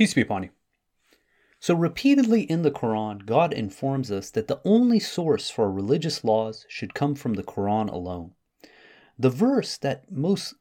Peace 0.00 0.14
be 0.14 0.22
upon 0.22 0.44
you. 0.44 0.48
So, 1.58 1.74
repeatedly 1.74 2.44
in 2.44 2.62
the 2.62 2.70
Quran, 2.70 3.26
God 3.26 3.52
informs 3.52 4.10
us 4.10 4.30
that 4.30 4.48
the 4.48 4.62
only 4.64 4.98
source 4.98 5.50
for 5.50 5.70
religious 5.70 6.24
laws 6.24 6.64
should 6.70 6.94
come 6.94 7.14
from 7.14 7.34
the 7.34 7.42
Quran 7.42 7.92
alone. 7.92 8.32
The 9.18 9.28
verse 9.28 9.76
that 9.76 10.10
most 10.10 10.54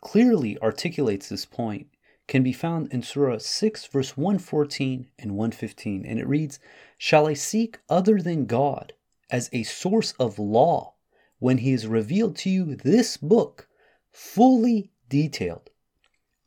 clearly 0.00 0.56
articulates 0.62 1.28
this 1.28 1.44
point 1.44 1.88
can 2.28 2.44
be 2.44 2.52
found 2.52 2.92
in 2.92 3.02
Surah 3.02 3.38
6, 3.38 3.86
verse 3.86 4.16
114 4.16 5.08
and 5.18 5.32
115, 5.32 6.06
and 6.06 6.20
it 6.20 6.28
reads, 6.28 6.60
Shall 6.96 7.26
I 7.26 7.34
seek 7.34 7.80
other 7.88 8.20
than 8.20 8.46
God 8.46 8.92
as 9.28 9.50
a 9.52 9.64
source 9.64 10.12
of 10.20 10.38
law 10.38 10.94
when 11.40 11.58
He 11.58 11.72
has 11.72 11.88
revealed 11.88 12.36
to 12.36 12.48
you 12.48 12.76
this 12.76 13.16
book, 13.16 13.66
fully 14.12 14.92
detailed? 15.08 15.70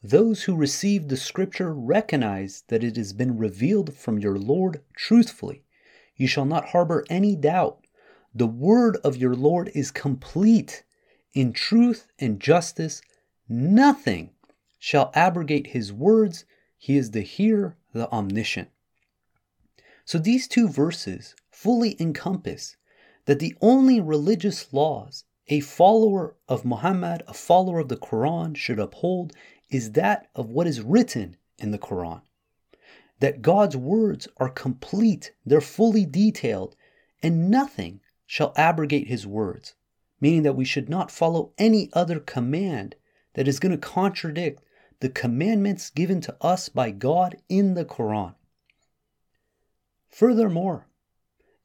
Those 0.04 0.44
who 0.44 0.56
receive 0.56 1.08
the 1.08 1.18
scripture 1.18 1.74
recognize 1.74 2.64
that 2.68 2.84
it 2.84 2.98
has 2.98 3.14
been 3.14 3.38
revealed 3.38 3.96
from 3.96 4.20
your 4.20 4.38
Lord 4.38 4.84
truthfully. 4.96 5.64
You 6.16 6.28
shall 6.28 6.46
not 6.46 6.70
harbor 6.70 7.04
any 7.10 7.36
doubt. 7.36 7.86
The 8.34 8.48
word 8.48 8.98
of 8.98 9.18
your 9.18 9.36
Lord 9.36 9.72
is 9.74 9.90
complete. 9.90 10.84
In 11.34 11.52
truth 11.52 12.08
and 12.20 12.40
justice, 12.40 13.02
nothing 13.50 14.32
shall 14.78 15.12
abrogate 15.16 15.68
his 15.68 15.92
words. 15.92 16.46
He 16.78 16.96
is 16.96 17.12
the 17.12 17.22
hearer, 17.22 17.76
the 17.92 18.10
omniscient. 18.12 18.70
So 20.06 20.20
these 20.20 20.48
two 20.48 20.70
verses 20.70 21.36
fully 21.50 22.00
encompass 22.00 22.78
that 23.26 23.40
the 23.40 23.56
only 23.62 24.00
religious 24.00 24.72
laws 24.72 25.24
a 25.50 25.62
follower 25.62 26.36
of 26.50 26.66
Muhammad, 26.66 27.24
a 27.26 27.34
follower 27.34 27.80
of 27.80 27.88
the 27.88 27.96
Quran, 27.96 28.56
should 28.56 28.80
uphold 28.80 29.34
is 29.70 29.92
that 29.94 30.30
of 30.36 30.50
what 30.50 30.68
is 30.68 30.82
written 30.82 31.36
in 31.58 31.72
the 31.72 31.78
Quran. 31.78 32.22
That 33.20 33.42
God's 33.42 33.76
words 33.76 34.28
are 34.38 34.50
complete, 34.50 35.34
they're 35.46 35.62
fully 35.62 36.06
detailed, 36.06 36.76
and 37.22 37.50
nothing 37.50 38.00
shall 38.26 38.54
abrogate 38.56 39.08
his 39.08 39.26
words, 39.26 39.76
meaning 40.22 40.44
that 40.44 40.56
we 40.56 40.66
should 40.66 40.90
not 40.90 41.12
follow 41.12 41.52
any 41.58 41.90
other 41.94 42.20
command 42.20 42.96
that 43.34 43.48
is 43.48 43.60
going 43.60 43.72
to 43.72 43.78
contradict 43.78 44.64
the 45.00 45.10
commandments 45.10 45.90
given 45.90 46.22
to 46.22 46.36
us 46.42 46.70
by 46.70 46.92
God 46.92 47.38
in 47.50 47.74
the 47.74 47.86
Quran. 47.86 48.36
Furthermore, 50.10 50.88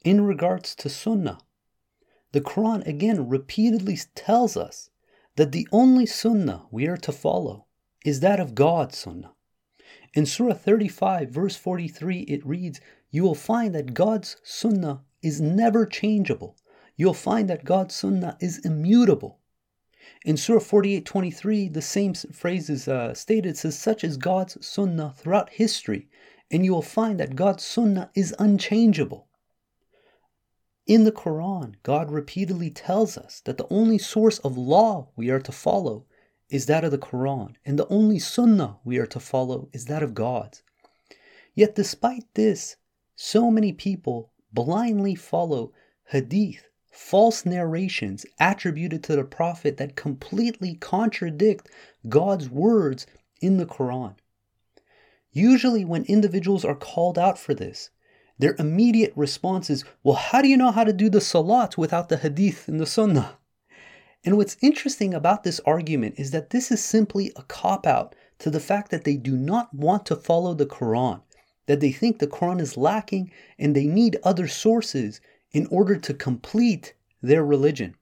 in 0.04 0.22
regards 0.22 0.74
to 0.76 0.88
Sunnah, 0.88 1.38
the 2.32 2.40
Quran 2.40 2.86
again 2.86 3.28
repeatedly 3.28 3.98
tells 4.14 4.56
us 4.56 4.90
that 5.36 5.52
the 5.52 5.68
only 5.72 6.06
Sunnah 6.06 6.66
we 6.70 6.86
are 6.86 6.96
to 6.98 7.12
follow 7.12 7.66
is 8.04 8.20
that 8.20 8.40
of 8.40 8.54
God's 8.54 8.98
Sunnah. 8.98 9.32
In 10.14 10.26
Surah 10.26 10.54
35, 10.54 11.30
verse 11.30 11.56
43, 11.56 12.20
it 12.22 12.44
reads, 12.44 12.80
You 13.10 13.22
will 13.22 13.34
find 13.34 13.74
that 13.74 13.94
God's 13.94 14.36
Sunnah 14.42 15.02
is 15.22 15.40
never 15.40 15.86
changeable. 15.86 16.56
You'll 16.96 17.14
find 17.14 17.48
that 17.48 17.64
God's 17.64 17.94
Sunnah 17.94 18.36
is 18.40 18.58
immutable. 18.58 19.38
In 20.24 20.36
Surah 20.36 20.60
48, 20.60 21.06
23, 21.06 21.68
the 21.68 21.80
same 21.80 22.14
phrase 22.14 22.68
is 22.68 22.88
uh, 22.88 23.14
stated, 23.14 23.56
says, 23.56 23.78
Such 23.78 24.04
is 24.04 24.16
God's 24.16 24.64
Sunnah 24.64 25.14
throughout 25.16 25.50
history, 25.50 26.08
and 26.50 26.64
you 26.64 26.72
will 26.72 26.82
find 26.82 27.18
that 27.18 27.36
God's 27.36 27.64
Sunnah 27.64 28.10
is 28.14 28.34
unchangeable. 28.38 29.28
In 30.86 31.04
the 31.04 31.12
Quran, 31.12 31.76
God 31.84 32.10
repeatedly 32.10 32.70
tells 32.70 33.16
us 33.16 33.40
that 33.44 33.56
the 33.56 33.68
only 33.70 33.98
source 33.98 34.38
of 34.40 34.58
law 34.58 35.08
we 35.16 35.30
are 35.30 35.40
to 35.40 35.52
follow 35.52 36.04
is 36.52 36.66
that 36.66 36.84
of 36.84 36.90
the 36.90 36.98
Quran, 36.98 37.54
and 37.64 37.78
the 37.78 37.88
only 37.88 38.18
sunnah 38.18 38.76
we 38.84 38.98
are 38.98 39.06
to 39.06 39.18
follow 39.18 39.70
is 39.72 39.86
that 39.86 40.02
of 40.02 40.12
God. 40.12 40.58
Yet, 41.54 41.74
despite 41.74 42.26
this, 42.34 42.76
so 43.16 43.50
many 43.50 43.72
people 43.72 44.32
blindly 44.52 45.14
follow 45.14 45.72
hadith, 46.04 46.68
false 46.90 47.46
narrations 47.46 48.26
attributed 48.38 49.02
to 49.04 49.16
the 49.16 49.24
Prophet 49.24 49.78
that 49.78 49.96
completely 49.96 50.74
contradict 50.74 51.70
God's 52.06 52.50
words 52.50 53.06
in 53.40 53.56
the 53.56 53.66
Quran. 53.66 54.16
Usually, 55.32 55.86
when 55.86 56.04
individuals 56.04 56.66
are 56.66 56.74
called 56.74 57.18
out 57.18 57.38
for 57.38 57.54
this, 57.54 57.88
their 58.38 58.56
immediate 58.58 59.14
response 59.16 59.70
is, 59.70 59.86
Well, 60.02 60.16
how 60.16 60.42
do 60.42 60.48
you 60.48 60.58
know 60.58 60.70
how 60.70 60.84
to 60.84 60.92
do 60.92 61.08
the 61.08 61.22
salat 61.22 61.78
without 61.78 62.10
the 62.10 62.18
hadith 62.18 62.68
and 62.68 62.78
the 62.78 62.84
sunnah? 62.84 63.38
And 64.24 64.36
what's 64.36 64.56
interesting 64.60 65.14
about 65.14 65.42
this 65.42 65.60
argument 65.66 66.14
is 66.16 66.30
that 66.30 66.50
this 66.50 66.70
is 66.70 66.82
simply 66.82 67.32
a 67.34 67.42
cop 67.42 67.86
out 67.86 68.14
to 68.38 68.50
the 68.50 68.60
fact 68.60 68.90
that 68.90 69.04
they 69.04 69.16
do 69.16 69.36
not 69.36 69.74
want 69.74 70.06
to 70.06 70.16
follow 70.16 70.54
the 70.54 70.66
Quran, 70.66 71.22
that 71.66 71.80
they 71.80 71.92
think 71.92 72.18
the 72.18 72.26
Quran 72.26 72.60
is 72.60 72.76
lacking 72.76 73.32
and 73.58 73.74
they 73.74 73.86
need 73.86 74.18
other 74.22 74.46
sources 74.46 75.20
in 75.52 75.66
order 75.66 75.96
to 75.96 76.14
complete 76.14 76.94
their 77.20 77.44
religion. 77.44 77.94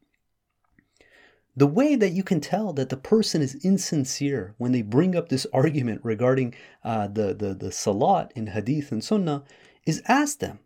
The 1.56 1.66
way 1.66 1.96
that 1.96 2.12
you 2.12 2.22
can 2.22 2.40
tell 2.40 2.72
that 2.74 2.90
the 2.90 2.96
person 2.96 3.42
is 3.42 3.56
insincere 3.64 4.54
when 4.56 4.72
they 4.72 4.82
bring 4.82 5.16
up 5.16 5.28
this 5.28 5.46
argument 5.52 6.00
regarding 6.04 6.54
uh, 6.84 7.08
the, 7.08 7.34
the, 7.34 7.54
the 7.54 7.72
salat 7.72 8.32
in 8.36 8.48
hadith 8.48 8.92
and 8.92 9.02
sunnah 9.02 9.44
is 9.84 10.02
ask 10.06 10.38
them 10.38 10.60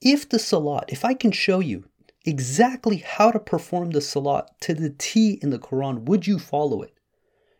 if 0.00 0.28
the 0.28 0.38
salat, 0.38 0.86
if 0.88 1.04
I 1.04 1.14
can 1.14 1.30
show 1.30 1.60
you 1.60 1.84
exactly 2.24 2.98
how 2.98 3.30
to 3.30 3.38
perform 3.38 3.90
the 3.90 4.00
salat 4.00 4.50
to 4.60 4.74
the 4.74 4.90
T 4.90 5.38
in 5.42 5.50
the 5.50 5.58
Quran, 5.58 6.04
would 6.04 6.26
you 6.26 6.38
follow 6.38 6.82
it? 6.82 6.94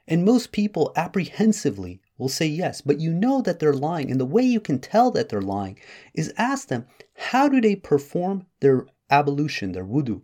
And 0.07 0.25
most 0.25 0.53
people 0.53 0.93
apprehensively 0.97 2.01
will 2.19 2.29
say 2.29 2.47
yes, 2.47 2.81
but 2.81 3.01
you 3.01 3.13
know 3.13 3.41
that 3.43 3.59
they're 3.59 3.73
lying. 3.73 4.11
And 4.11 4.21
the 4.21 4.27
way 4.27 4.43
you 4.43 4.61
can 4.61 4.79
tell 4.79 5.11
that 5.13 5.29
they're 5.29 5.41
lying 5.41 5.79
is 6.15 6.33
ask 6.37 6.69
them, 6.69 6.87
how 7.15 7.49
do 7.49 7.61
they 7.61 7.77
perform 7.77 8.47
their 8.61 8.87
ablution, 9.11 9.73
their 9.73 9.85
wudu? 9.85 10.23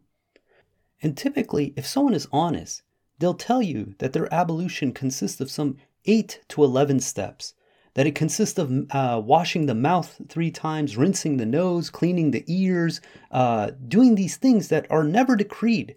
And 1.01 1.17
typically, 1.17 1.73
if 1.77 1.87
someone 1.87 2.15
is 2.15 2.29
honest, 2.33 2.83
they'll 3.19 3.35
tell 3.35 3.63
you 3.63 3.95
that 3.99 4.13
their 4.13 4.33
ablution 4.35 4.93
consists 4.93 5.41
of 5.41 5.51
some 5.51 5.77
8 6.05 6.41
to 6.49 6.65
11 6.65 7.01
steps 7.01 7.55
that 7.99 8.07
it 8.07 8.15
consists 8.15 8.61
of 8.61 8.71
uh, 8.93 9.21
washing 9.21 9.67
the 9.67 9.75
mouth 9.75 10.21
three 10.29 10.53
times, 10.53 10.97
rinsing 10.97 11.37
the 11.37 11.45
nose, 11.45 11.91
cleaning 11.91 12.31
the 12.31 12.45
ears, 12.47 13.01
uh, 13.33 13.73
doing 13.89 14.15
these 14.15 14.37
things 14.37 14.69
that 14.69 14.87
are 14.89 15.03
never 15.03 15.35
decreed. 15.35 15.97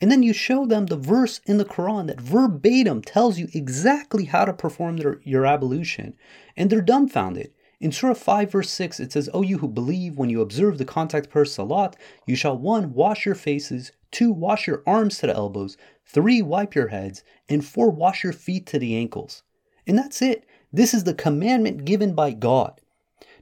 And 0.00 0.10
then 0.10 0.22
you 0.22 0.32
show 0.32 0.64
them 0.64 0.86
the 0.86 0.96
verse 0.96 1.42
in 1.44 1.58
the 1.58 1.66
Quran 1.66 2.06
that 2.06 2.22
verbatim 2.22 3.02
tells 3.02 3.38
you 3.38 3.48
exactly 3.52 4.24
how 4.24 4.46
to 4.46 4.54
perform 4.54 4.96
their, 4.96 5.20
your 5.24 5.44
ablution, 5.44 6.14
and 6.56 6.70
they're 6.70 6.80
dumbfounded. 6.80 7.52
In 7.80 7.92
Surah 7.92 8.14
5, 8.14 8.50
verse 8.50 8.70
6, 8.70 8.98
it 8.98 9.12
says, 9.12 9.28
O 9.34 9.42
you 9.42 9.58
who 9.58 9.68
believe, 9.68 10.16
when 10.16 10.30
you 10.30 10.40
observe 10.40 10.78
the 10.78 10.86
contact 10.86 11.28
prayer 11.28 11.44
salat, 11.44 11.96
you 12.24 12.34
shall 12.34 12.56
one, 12.56 12.94
wash 12.94 13.26
your 13.26 13.34
faces, 13.34 13.92
two, 14.10 14.32
wash 14.32 14.66
your 14.66 14.82
arms 14.86 15.18
to 15.18 15.26
the 15.26 15.34
elbows, 15.34 15.76
three, 16.06 16.40
wipe 16.40 16.74
your 16.74 16.88
heads, 16.88 17.22
and 17.46 17.62
four, 17.62 17.90
wash 17.90 18.24
your 18.24 18.32
feet 18.32 18.64
to 18.68 18.78
the 18.78 18.96
ankles. 18.96 19.42
And 19.86 19.98
that's 19.98 20.22
it. 20.22 20.46
This 20.72 20.94
is 20.94 21.04
the 21.04 21.14
commandment 21.14 21.84
given 21.84 22.14
by 22.14 22.30
God. 22.30 22.80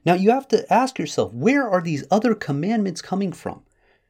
Now 0.05 0.15
you 0.15 0.31
have 0.31 0.47
to 0.49 0.71
ask 0.73 0.99
yourself, 0.99 1.33
where 1.33 1.69
are 1.69 1.81
these 1.81 2.03
other 2.11 2.35
commandments 2.35 3.01
coming 3.01 3.31
from? 3.31 3.63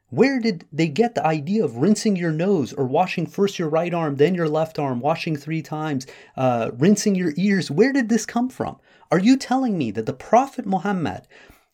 Where 0.10 0.40
did 0.40 0.66
they 0.74 0.88
get 0.88 1.16
the 1.16 1.26
idea 1.26 1.64
of 1.64 1.78
rinsing 1.78 2.16
your 2.16 2.32
nose 2.32 2.74
or 2.74 2.86
washing 2.86 3.28
first 3.28 3.60
your 3.60 3.70
right 3.70 3.94
arm, 3.94 4.16
then 4.16 4.36
your 4.36 4.50
left 4.50 4.80
arm, 4.80 5.00
washing 5.00 5.36
three 5.38 5.62
times, 5.62 6.08
uh, 6.36 6.72
rinsing 6.74 7.16
your 7.16 7.34
ears? 7.38 7.70
Where 7.70 7.94
did 7.94 8.10
this 8.10 8.26
come 8.26 8.50
from? 8.50 8.78
Are 9.12 9.20
you 9.20 9.38
telling 9.38 9.78
me 9.78 9.92
that 9.92 10.06
the 10.08 10.14
Prophet 10.14 10.66
Muhammad, 10.66 11.28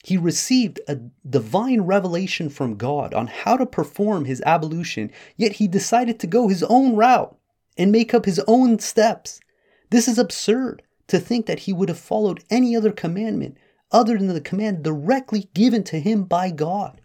he 0.04 0.18
received 0.18 0.82
a 0.88 1.00
divine 1.28 1.82
revelation 1.82 2.50
from 2.50 2.76
God 2.76 3.14
on 3.14 3.28
how 3.28 3.58
to 3.58 3.66
perform 3.66 4.26
his 4.26 4.42
ablution, 4.42 5.12
yet 5.36 5.54
he 5.54 5.68
decided 5.68 6.20
to 6.20 6.28
go 6.28 6.48
his 6.48 6.64
own 6.64 6.96
route 6.96 7.36
and 7.78 7.92
make 7.92 8.14
up 8.14 8.26
his 8.26 8.40
own 8.48 8.80
steps? 8.80 9.40
This 9.90 10.08
is 10.08 10.20
absurd 10.20 10.84
to 11.08 11.20
think 11.20 11.46
that 11.46 11.60
he 11.60 11.74
would 11.74 11.90
have 11.90 12.00
followed 12.00 12.44
any 12.50 12.76
other 12.76 12.92
commandment 12.92 13.58
other 13.92 14.18
than 14.18 14.28
the 14.28 14.42
command 14.42 14.84
directly 14.84 15.50
given 15.54 15.84
to 15.86 16.00
him 16.00 16.24
by 16.24 16.52
God. 16.52 17.02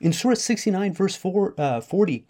In 0.00 0.12
Surah 0.12 0.34
69, 0.34 0.92
verse 0.92 1.16
4, 1.16 1.54
uh, 1.58 1.80
40, 1.80 2.26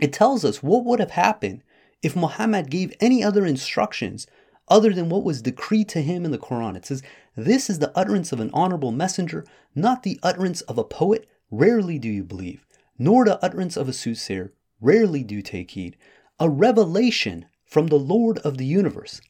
it 0.00 0.12
tells 0.12 0.44
us 0.44 0.62
what 0.62 0.84
would 0.84 1.00
have 1.00 1.12
happened 1.12 1.62
if 2.02 2.14
Muhammad 2.14 2.70
gave 2.70 2.94
any 3.00 3.24
other 3.24 3.44
instructions 3.44 4.26
other 4.68 4.92
than 4.92 5.08
what 5.08 5.24
was 5.24 5.42
decreed 5.42 5.88
to 5.88 6.02
him 6.02 6.24
in 6.24 6.30
the 6.30 6.38
Quran. 6.38 6.76
It 6.76 6.86
says, 6.86 7.02
This 7.34 7.68
is 7.68 7.78
the 7.78 7.96
utterance 7.98 8.32
of 8.32 8.40
an 8.40 8.50
honorable 8.52 8.92
messenger, 8.92 9.44
not 9.74 10.02
the 10.02 10.20
utterance 10.22 10.60
of 10.62 10.78
a 10.78 10.84
poet. 10.84 11.26
Rarely 11.50 11.98
do 11.98 12.08
you 12.08 12.22
believe, 12.22 12.66
nor 12.98 13.24
the 13.24 13.42
utterance 13.42 13.76
of 13.76 13.88
a 13.88 13.92
soothsayer. 13.92 14.52
Rarely 14.80 15.24
do 15.24 15.34
you 15.34 15.42
take 15.42 15.72
heed. 15.72 15.96
A 16.38 16.48
revelation 16.48 17.46
from 17.64 17.88
the 17.88 17.98
Lord 17.98 18.38
of 18.38 18.58
the 18.58 18.66
universe. 18.66 19.20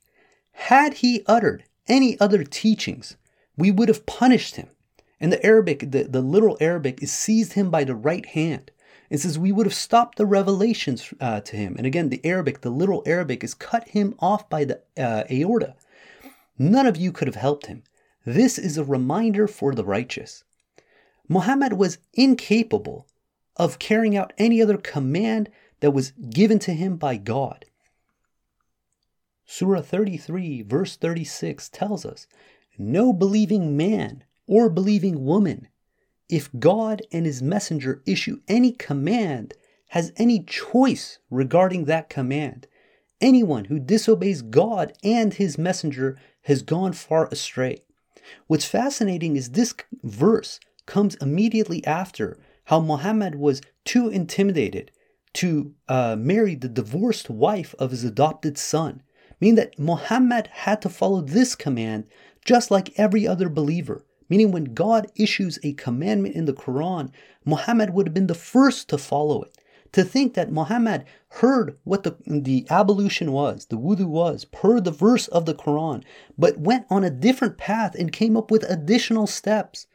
Had 0.63 0.95
he 0.95 1.23
uttered 1.27 1.65
any 1.87 2.19
other 2.21 2.43
teachings, 2.43 3.17
we 3.57 3.71
would 3.71 3.89
have 3.89 4.05
punished 4.07 4.57
him. 4.57 4.69
And 5.21 5.33
the 5.33 5.45
Arabic, 5.47 5.91
the, 5.93 6.03
the 6.03 6.21
literal 6.21 6.59
Arabic, 6.61 7.03
is 7.03 7.13
seized 7.13 7.55
him 7.55 7.71
by 7.71 7.85
the 7.85 7.95
right 7.95 8.27
hand. 8.27 8.71
It 9.09 9.19
says 9.19 9.39
we 9.39 9.53
would 9.53 9.67
have 9.67 9.75
stopped 9.75 10.19
the 10.19 10.27
revelations 10.27 11.15
uh, 11.21 11.41
to 11.41 11.57
him. 11.57 11.77
And 11.79 11.87
again, 11.87 12.11
the 12.11 12.21
Arabic, 12.25 12.61
the 12.61 12.71
literal 12.71 13.03
Arabic, 13.07 13.43
is 13.43 13.55
cut 13.55 13.89
him 13.89 14.15
off 14.19 14.51
by 14.51 14.65
the 14.65 14.83
uh, 14.99 15.25
aorta. 15.31 15.75
None 16.59 16.87
of 16.87 16.97
you 16.97 17.13
could 17.13 17.29
have 17.29 17.37
helped 17.37 17.67
him. 17.67 17.85
This 18.27 18.59
is 18.59 18.77
a 18.77 18.85
reminder 18.85 19.47
for 19.47 19.75
the 19.75 19.85
righteous. 19.85 20.45
Muhammad 21.29 21.75
was 21.75 21.99
incapable 22.15 23.07
of 23.57 23.79
carrying 23.79 24.17
out 24.17 24.33
any 24.37 24.61
other 24.61 24.77
command 24.77 25.51
that 25.81 25.93
was 25.93 26.13
given 26.31 26.59
to 26.59 26.75
him 26.75 26.97
by 26.97 27.17
God. 27.17 27.65
Surah 29.51 29.81
33, 29.81 30.61
verse 30.61 30.97
36 30.97 31.71
tells 31.71 32.05
us 32.05 32.27
No 32.77 33.15
believing 33.15 33.79
man 33.79 34.25
or 34.47 34.69
believing 34.69 35.25
woman, 35.25 35.69
if 36.29 36.51
God 36.59 37.01
and 37.11 37.25
his 37.25 37.41
messenger 37.41 38.03
issue 38.05 38.43
any 38.47 38.73
command, 38.73 39.55
has 39.89 40.13
any 40.19 40.43
choice 40.43 41.19
regarding 41.31 41.87
that 41.87 42.11
command. 42.11 42.67
Anyone 43.23 43.65
who 43.65 43.79
disobeys 43.79 44.43
God 44.43 44.93
and 45.03 45.33
his 45.33 45.57
messenger 45.57 46.19
has 46.43 46.61
gone 46.61 46.93
far 46.93 47.27
astray. 47.29 47.79
What's 48.49 48.67
fascinating 48.67 49.35
is 49.35 49.53
this 49.53 49.75
verse 50.03 50.61
comes 50.85 51.15
immediately 51.23 51.83
after 51.87 52.39
how 52.65 52.81
Muhammad 52.81 53.37
was 53.37 53.63
too 53.87 54.11
intimidated 54.11 54.93
to 55.33 55.75
uh, 55.89 56.17
marry 56.19 56.55
the 56.55 56.69
divorced 56.69 57.31
wife 57.31 57.75
of 57.79 57.93
his 57.93 58.05
adopted 58.05 58.59
son, 58.59 59.03
meaning 59.41 59.57
that 59.57 59.79
Muhammad 59.79 60.49
had 60.49 60.83
to 60.83 60.89
follow 60.89 61.21
this 61.21 61.55
command 61.55 62.05
just 62.45 62.71
like 62.71 62.99
every 62.99 63.27
other 63.27 63.49
believer. 63.49 64.05
Meaning, 64.29 64.53
when 64.53 64.75
God 64.75 65.11
issues 65.17 65.59
a 65.63 65.73
commandment 65.73 66.35
in 66.35 66.45
the 66.45 66.53
Quran, 66.53 67.11
Muhammad 67.45 67.95
would 67.95 68.07
have 68.07 68.15
been 68.15 68.27
the 68.27 68.35
first 68.35 68.89
to 68.91 68.99
follow 68.99 69.43
it. 69.43 69.57
To 69.93 70.05
think 70.05 70.35
that 70.35 70.53
Muhammad 70.53 71.07
heard 71.29 71.79
what 71.85 72.03
the, 72.03 72.17
the 72.27 72.67
ablution 72.69 73.33
was, 73.33 73.67
the 73.67 73.79
wudu 73.79 74.07
was, 74.07 74.45
per 74.45 74.81
the 74.81 74.91
verse 74.91 75.29
of 75.29 75.47
the 75.47 75.55
Quran, 75.55 76.05
but 76.37 76.59
went 76.59 76.85
on 76.91 77.05
a 77.05 77.11
different 77.11 77.57
path 77.57 77.95
and 77.95 78.13
came 78.13 78.37
up 78.37 78.51
with 78.51 78.65
additional 78.65 79.27
steps 79.27 79.87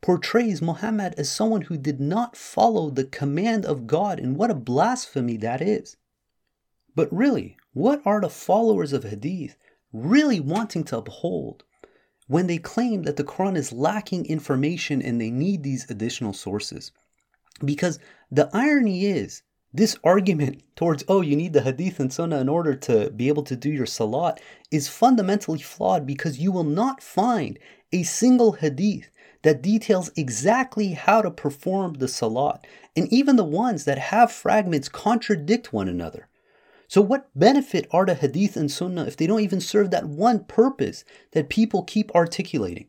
portrays 0.00 0.62
Muhammad 0.62 1.14
as 1.16 1.30
someone 1.30 1.62
who 1.62 1.76
did 1.76 2.00
not 2.00 2.36
follow 2.36 2.90
the 2.90 3.04
command 3.04 3.64
of 3.64 3.86
God, 3.86 4.20
and 4.20 4.36
what 4.36 4.50
a 4.50 4.54
blasphemy 4.54 5.36
that 5.38 5.60
is. 5.60 5.96
But 6.94 7.12
really, 7.12 7.56
what 7.76 8.00
are 8.06 8.22
the 8.22 8.30
followers 8.30 8.94
of 8.94 9.04
Hadith 9.04 9.54
really 9.92 10.40
wanting 10.40 10.82
to 10.84 10.96
uphold 10.96 11.62
when 12.26 12.46
they 12.46 12.56
claim 12.56 13.02
that 13.02 13.16
the 13.16 13.22
Quran 13.22 13.54
is 13.54 13.70
lacking 13.70 14.24
information 14.24 15.02
and 15.02 15.20
they 15.20 15.30
need 15.30 15.62
these 15.62 15.90
additional 15.90 16.32
sources? 16.32 16.90
Because 17.62 17.98
the 18.30 18.48
irony 18.54 19.04
is, 19.04 19.42
this 19.74 19.94
argument 20.02 20.62
towards, 20.74 21.04
oh, 21.06 21.20
you 21.20 21.36
need 21.36 21.52
the 21.52 21.60
Hadith 21.60 22.00
and 22.00 22.10
Sunnah 22.10 22.40
in 22.40 22.48
order 22.48 22.74
to 22.74 23.10
be 23.10 23.28
able 23.28 23.42
to 23.42 23.54
do 23.54 23.70
your 23.70 23.84
Salat 23.84 24.40
is 24.70 24.88
fundamentally 24.88 25.58
flawed 25.58 26.06
because 26.06 26.38
you 26.38 26.52
will 26.52 26.64
not 26.64 27.02
find 27.02 27.58
a 27.92 28.04
single 28.04 28.52
Hadith 28.52 29.10
that 29.42 29.60
details 29.60 30.10
exactly 30.16 30.94
how 30.94 31.20
to 31.20 31.30
perform 31.30 31.92
the 31.92 32.08
salat, 32.08 32.66
and 32.96 33.12
even 33.12 33.36
the 33.36 33.44
ones 33.44 33.84
that 33.84 33.98
have 33.98 34.32
fragments 34.32 34.88
contradict 34.88 35.74
one 35.74 35.90
another. 35.90 36.30
So, 36.88 37.00
what 37.00 37.28
benefit 37.34 37.88
are 37.90 38.06
the 38.06 38.14
hadith 38.14 38.56
and 38.56 38.70
sunnah 38.70 39.06
if 39.06 39.16
they 39.16 39.26
don't 39.26 39.40
even 39.40 39.60
serve 39.60 39.90
that 39.90 40.08
one 40.08 40.44
purpose 40.44 41.04
that 41.32 41.48
people 41.48 41.82
keep 41.82 42.14
articulating? 42.14 42.88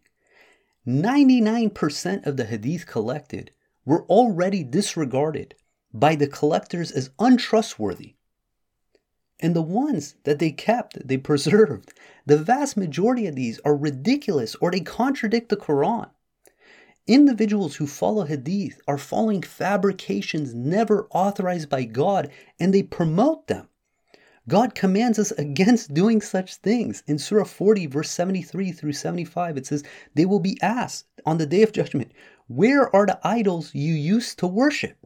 99% 0.88 2.26
of 2.26 2.38
the 2.38 2.46
hadith 2.46 2.86
collected 2.86 3.52
were 3.86 4.06
already 4.06 4.64
disregarded 4.64 5.56
by 5.94 6.16
the 6.16 6.28
collectors 6.28 6.92
as 6.92 7.10
untrustworthy. 7.20 8.16
And 9.40 9.56
the 9.56 9.62
ones 9.62 10.16
that 10.24 10.40
they 10.40 10.52
kept, 10.52 11.08
they 11.08 11.18
preserved, 11.30 11.94
the 12.26 12.38
vast 12.38 12.78
majority 12.78 13.28
of 13.28 13.36
these 13.36 13.60
are 13.66 13.76
ridiculous 13.76 14.56
or 14.56 14.72
they 14.72 14.80
contradict 14.80 15.50
the 15.50 15.58
Quran. 15.58 16.10
Individuals 17.08 17.78
who 17.78 17.88
follow 17.88 18.26
Hadith 18.26 18.82
are 18.88 18.98
following 18.98 19.42
fabrications 19.42 20.54
never 20.54 21.08
authorized 21.12 21.70
by 21.70 21.86
God 21.86 22.30
and 22.60 22.74
they 22.74 22.84
promote 22.84 23.48
them. 23.48 23.70
God 24.50 24.76
commands 24.76 25.20
us 25.20 25.32
against 25.32 25.94
doing 25.94 26.22
such 26.22 26.56
things. 26.56 27.04
In 27.08 27.18
Surah 27.18 27.44
40, 27.44 27.88
verse 27.88 28.10
73 28.12 28.72
through 28.72 28.94
75, 28.94 29.58
it 29.58 29.66
says, 29.66 29.84
They 30.14 30.26
will 30.26 30.40
be 30.40 30.58
asked 30.62 31.06
on 31.26 31.38
the 31.38 31.46
day 31.46 31.64
of 31.64 31.72
judgment, 31.72 32.12
Where 32.48 32.94
are 32.96 33.06
the 33.06 33.20
idols 33.24 33.76
you 33.76 33.94
used 33.94 34.40
to 34.40 34.48
worship? 34.48 35.06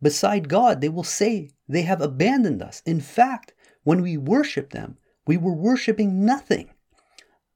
Beside 0.00 0.48
God, 0.48 0.80
they 0.80 0.88
will 0.88 1.04
say, 1.04 1.50
They 1.68 1.82
have 1.82 2.00
abandoned 2.00 2.62
us. 2.62 2.82
In 2.84 3.00
fact, 3.00 3.54
when 3.84 4.02
we 4.02 4.16
worship 4.16 4.70
them, 4.70 4.98
we 5.26 5.36
were 5.36 5.54
worshiping 5.54 6.24
nothing. 6.24 6.70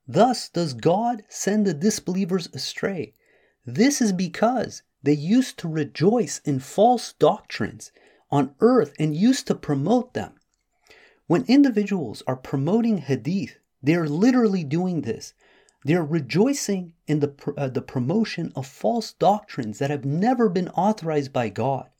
Thus 0.06 0.48
does 0.48 0.74
God 0.74 1.24
send 1.28 1.66
the 1.66 1.74
disbelievers 1.74 2.48
astray 2.52 3.14
this 3.68 4.00
is 4.00 4.12
because 4.12 4.84
they 5.02 5.12
used 5.12 5.58
to 5.58 5.68
rejoice 5.68 6.38
in 6.44 6.60
false 6.60 7.14
doctrines 7.14 7.90
on 8.30 8.54
earth 8.60 8.94
and 8.96 9.16
used 9.16 9.48
to 9.48 9.56
promote 9.56 10.14
them. 10.14 10.34
When 11.26 11.44
individuals 11.48 12.22
are 12.26 12.36
promoting 12.36 12.98
hadith, 12.98 13.58
they 13.82 13.94
are 13.94 14.08
literally 14.08 14.62
doing 14.62 15.02
this. 15.02 15.34
They're 15.84 16.04
rejoicing 16.04 16.94
in 17.06 17.20
the, 17.20 17.34
uh, 17.56 17.68
the 17.68 17.82
promotion 17.82 18.52
of 18.54 18.66
false 18.66 19.12
doctrines 19.12 19.78
that 19.78 19.90
have 19.90 20.04
never 20.04 20.48
been 20.48 20.68
authorized 20.68 21.32
by 21.32 21.48
God. 21.48 21.90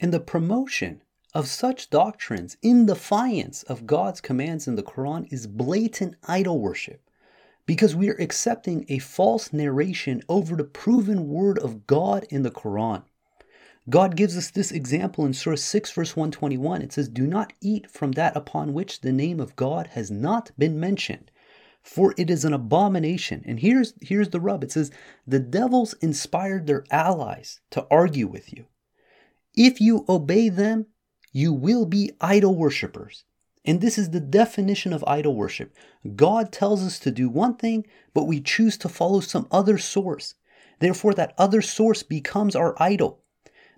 And 0.00 0.12
the 0.12 0.20
promotion 0.20 1.02
of 1.34 1.46
such 1.46 1.90
doctrines 1.90 2.56
in 2.62 2.86
defiance 2.86 3.62
of 3.64 3.86
God's 3.86 4.20
commands 4.20 4.66
in 4.66 4.76
the 4.76 4.82
Quran 4.82 5.30
is 5.30 5.46
blatant 5.46 6.16
idol 6.26 6.58
worship 6.58 7.02
because 7.66 7.94
we 7.94 8.08
are 8.08 8.20
accepting 8.20 8.84
a 8.88 8.98
false 8.98 9.52
narration 9.52 10.22
over 10.28 10.56
the 10.56 10.64
proven 10.64 11.28
word 11.28 11.58
of 11.58 11.86
God 11.86 12.26
in 12.30 12.42
the 12.42 12.50
Quran. 12.50 13.04
God 13.88 14.14
gives 14.14 14.36
us 14.36 14.50
this 14.50 14.70
example 14.70 15.24
in 15.24 15.32
Surah 15.32 15.56
6, 15.56 15.92
verse 15.92 16.14
121. 16.14 16.82
It 16.82 16.92
says, 16.92 17.08
Do 17.08 17.26
not 17.26 17.54
eat 17.60 17.90
from 17.90 18.12
that 18.12 18.36
upon 18.36 18.74
which 18.74 19.00
the 19.00 19.12
name 19.12 19.40
of 19.40 19.56
God 19.56 19.88
has 19.88 20.10
not 20.10 20.50
been 20.58 20.78
mentioned, 20.78 21.30
for 21.82 22.14
it 22.18 22.28
is 22.28 22.44
an 22.44 22.52
abomination. 22.52 23.42
And 23.46 23.60
here's, 23.60 23.94
here's 24.02 24.28
the 24.28 24.40
rub 24.40 24.62
it 24.62 24.70
says, 24.72 24.90
The 25.26 25.38
devils 25.38 25.94
inspired 26.02 26.66
their 26.66 26.84
allies 26.90 27.60
to 27.70 27.86
argue 27.90 28.26
with 28.26 28.52
you. 28.52 28.66
If 29.56 29.80
you 29.80 30.04
obey 30.08 30.50
them, 30.50 30.86
you 31.32 31.52
will 31.52 31.86
be 31.86 32.12
idol 32.20 32.54
worshippers. 32.54 33.24
And 33.64 33.80
this 33.80 33.98
is 33.98 34.10
the 34.10 34.20
definition 34.20 34.92
of 34.92 35.04
idol 35.06 35.34
worship. 35.34 35.74
God 36.16 36.52
tells 36.52 36.82
us 36.84 36.98
to 37.00 37.10
do 37.10 37.28
one 37.28 37.56
thing, 37.56 37.86
but 38.14 38.24
we 38.24 38.40
choose 38.40 38.76
to 38.78 38.88
follow 38.88 39.20
some 39.20 39.46
other 39.50 39.78
source. 39.78 40.34
Therefore, 40.78 41.14
that 41.14 41.34
other 41.36 41.62
source 41.62 42.02
becomes 42.02 42.56
our 42.56 42.74
idol. 42.82 43.20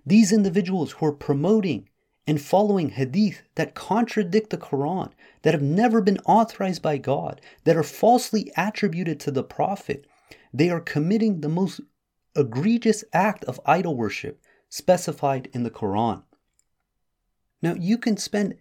These 0.05 0.31
individuals 0.31 0.93
who 0.93 1.05
are 1.05 1.13
promoting 1.13 1.89
and 2.25 2.41
following 2.41 2.89
hadith 2.89 3.43
that 3.55 3.75
contradict 3.75 4.49
the 4.49 4.57
Quran, 4.57 5.11
that 5.41 5.53
have 5.53 5.61
never 5.61 6.01
been 6.01 6.19
authorized 6.25 6.81
by 6.81 6.97
God, 6.97 7.41
that 7.65 7.75
are 7.75 7.83
falsely 7.83 8.51
attributed 8.55 9.19
to 9.21 9.31
the 9.31 9.43
Prophet, 9.43 10.05
they 10.53 10.69
are 10.69 10.79
committing 10.79 11.41
the 11.41 11.49
most 11.49 11.81
egregious 12.35 13.03
act 13.13 13.43
of 13.45 13.59
idol 13.65 13.95
worship 13.95 14.41
specified 14.69 15.49
in 15.53 15.63
the 15.63 15.71
Quran. 15.71 16.23
Now, 17.61 17.75
you 17.75 17.97
can 17.97 18.17
spend 18.17 18.55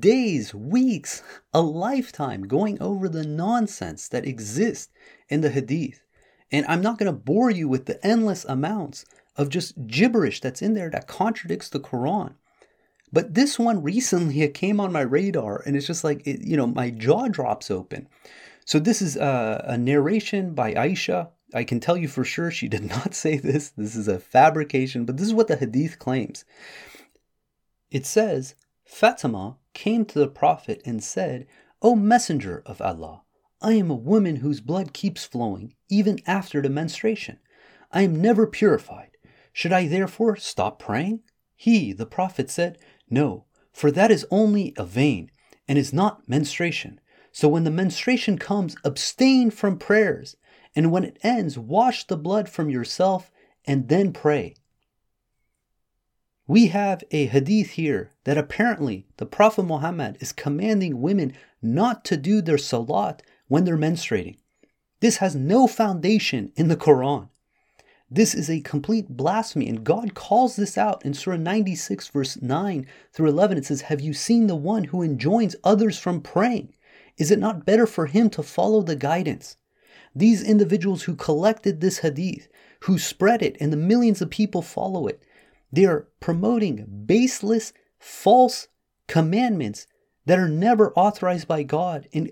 days, 0.00 0.54
weeks, 0.54 1.22
a 1.52 1.60
lifetime 1.60 2.46
going 2.46 2.80
over 2.80 3.08
the 3.08 3.24
nonsense 3.24 4.08
that 4.08 4.26
exists 4.26 4.92
in 5.28 5.40
the 5.40 5.50
Hadith. 5.50 6.02
And 6.50 6.66
I'm 6.66 6.80
not 6.80 6.98
going 6.98 7.12
to 7.12 7.18
bore 7.18 7.50
you 7.50 7.68
with 7.68 7.86
the 7.86 8.04
endless 8.06 8.44
amounts 8.44 9.04
of 9.38 9.48
just 9.48 9.86
gibberish 9.86 10.40
that's 10.40 10.60
in 10.60 10.74
there 10.74 10.90
that 10.90 11.06
contradicts 11.06 11.68
the 11.68 11.80
Quran. 11.80 12.34
But 13.10 13.34
this 13.34 13.58
one 13.58 13.82
recently, 13.82 14.42
it 14.42 14.52
came 14.52 14.80
on 14.80 14.92
my 14.92 15.00
radar, 15.00 15.62
and 15.64 15.76
it's 15.76 15.86
just 15.86 16.04
like, 16.04 16.26
it, 16.26 16.42
you 16.42 16.56
know, 16.56 16.66
my 16.66 16.90
jaw 16.90 17.28
drops 17.28 17.70
open. 17.70 18.08
So 18.66 18.78
this 18.78 19.00
is 19.00 19.16
a, 19.16 19.64
a 19.66 19.78
narration 19.78 20.52
by 20.54 20.74
Aisha. 20.74 21.30
I 21.54 21.64
can 21.64 21.80
tell 21.80 21.96
you 21.96 22.08
for 22.08 22.24
sure 22.24 22.50
she 22.50 22.68
did 22.74 22.84
not 22.84 23.14
say 23.14 23.38
this. 23.38 23.70
This 23.70 23.96
is 23.96 24.08
a 24.08 24.18
fabrication, 24.18 25.06
but 25.06 25.16
this 25.16 25.26
is 25.26 25.32
what 25.32 25.48
the 25.48 25.56
Hadith 25.56 25.98
claims. 25.98 26.44
It 27.90 28.04
says, 28.04 28.54
Fatima 28.84 29.56
came 29.72 30.04
to 30.06 30.18
the 30.18 30.28
Prophet 30.28 30.82
and 30.84 31.02
said, 31.02 31.46
O 31.80 31.94
Messenger 31.94 32.62
of 32.66 32.82
Allah, 32.82 33.22
I 33.62 33.72
am 33.74 33.90
a 33.90 33.94
woman 33.94 34.36
whose 34.36 34.60
blood 34.60 34.92
keeps 34.92 35.24
flowing, 35.24 35.74
even 35.88 36.18
after 36.26 36.60
the 36.60 36.68
menstruation. 36.68 37.38
I 37.90 38.02
am 38.02 38.20
never 38.20 38.46
purified. 38.46 39.07
Should 39.58 39.72
I 39.72 39.88
therefore 39.88 40.36
stop 40.36 40.78
praying? 40.78 41.24
He, 41.56 41.92
the 41.92 42.06
Prophet, 42.06 42.48
said, 42.48 42.78
No, 43.10 43.46
for 43.72 43.90
that 43.90 44.12
is 44.12 44.24
only 44.30 44.72
a 44.76 44.84
vein, 44.84 45.32
and 45.66 45.76
is 45.76 45.92
not 45.92 46.28
menstruation. 46.28 47.00
So 47.32 47.48
when 47.48 47.64
the 47.64 47.72
menstruation 47.72 48.38
comes, 48.38 48.76
abstain 48.84 49.50
from 49.50 49.76
prayers, 49.76 50.36
and 50.76 50.92
when 50.92 51.02
it 51.02 51.18
ends, 51.24 51.58
wash 51.58 52.06
the 52.06 52.16
blood 52.16 52.48
from 52.48 52.70
yourself, 52.70 53.32
and 53.66 53.88
then 53.88 54.12
pray. 54.12 54.54
We 56.46 56.68
have 56.68 57.02
a 57.10 57.26
hadith 57.26 57.70
here 57.70 58.12
that 58.22 58.38
apparently 58.38 59.08
the 59.16 59.26
Prophet 59.26 59.64
Muhammad 59.64 60.18
is 60.20 60.30
commanding 60.30 61.00
women 61.00 61.32
not 61.60 62.04
to 62.04 62.16
do 62.16 62.40
their 62.40 62.58
salat 62.58 63.24
when 63.48 63.64
they're 63.64 63.76
menstruating. 63.76 64.38
This 65.00 65.16
has 65.16 65.34
no 65.34 65.66
foundation 65.66 66.52
in 66.54 66.68
the 66.68 66.76
Quran. 66.76 67.30
This 68.10 68.34
is 68.34 68.48
a 68.48 68.60
complete 68.60 69.08
blasphemy, 69.08 69.68
and 69.68 69.84
God 69.84 70.14
calls 70.14 70.56
this 70.56 70.78
out 70.78 71.04
in 71.04 71.12
Surah 71.12 71.36
96, 71.36 72.08
verse 72.08 72.40
9 72.40 72.86
through 73.12 73.28
11. 73.28 73.58
It 73.58 73.66
says, 73.66 73.82
Have 73.82 74.00
you 74.00 74.14
seen 74.14 74.46
the 74.46 74.56
one 74.56 74.84
who 74.84 75.02
enjoins 75.02 75.56
others 75.62 75.98
from 75.98 76.22
praying? 76.22 76.74
Is 77.18 77.30
it 77.30 77.38
not 77.38 77.66
better 77.66 77.86
for 77.86 78.06
him 78.06 78.30
to 78.30 78.42
follow 78.42 78.80
the 78.80 78.96
guidance? 78.96 79.56
These 80.14 80.42
individuals 80.42 81.02
who 81.02 81.16
collected 81.16 81.80
this 81.80 81.98
hadith, 81.98 82.48
who 82.80 82.98
spread 82.98 83.42
it, 83.42 83.58
and 83.60 83.70
the 83.70 83.76
millions 83.76 84.22
of 84.22 84.30
people 84.30 84.62
follow 84.62 85.06
it, 85.06 85.22
they 85.70 85.84
are 85.84 86.08
promoting 86.18 87.04
baseless, 87.04 87.74
false 87.98 88.68
commandments 89.06 89.86
that 90.24 90.38
are 90.38 90.48
never 90.48 90.94
authorized 90.94 91.46
by 91.46 91.62
God 91.62 92.08
and 92.14 92.30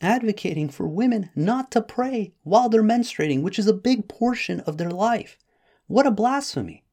advocating 0.00 0.68
for 0.68 0.86
women 0.86 1.30
not 1.34 1.70
to 1.72 1.82
pray 1.82 2.32
while 2.42 2.68
they're 2.68 2.82
menstruating, 2.82 3.42
which 3.42 3.58
is 3.58 3.66
a 3.66 3.72
big 3.72 4.08
portion 4.08 4.60
of 4.60 4.78
their 4.78 4.90
life. 4.90 5.38
What 5.86 6.06
a 6.06 6.10
blasphemy. 6.10 6.84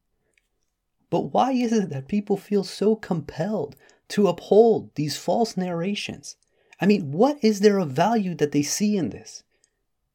But 1.09 1.33
why 1.33 1.51
is 1.51 1.71
it 1.71 1.89
that 1.89 2.07
people 2.07 2.37
feel 2.37 2.63
so 2.63 2.95
compelled 2.95 3.75
to 4.09 4.27
uphold 4.27 4.93
these 4.95 5.17
false 5.17 5.55
narrations? 5.55 6.37
I 6.81 6.85
mean, 6.85 7.11
what 7.11 7.37
is 7.41 7.59
there 7.59 7.77
of 7.77 7.91
value 7.91 8.35
that 8.35 8.51
they 8.51 8.63
see 8.63 8.97
in 8.97 9.09
this? 9.09 9.43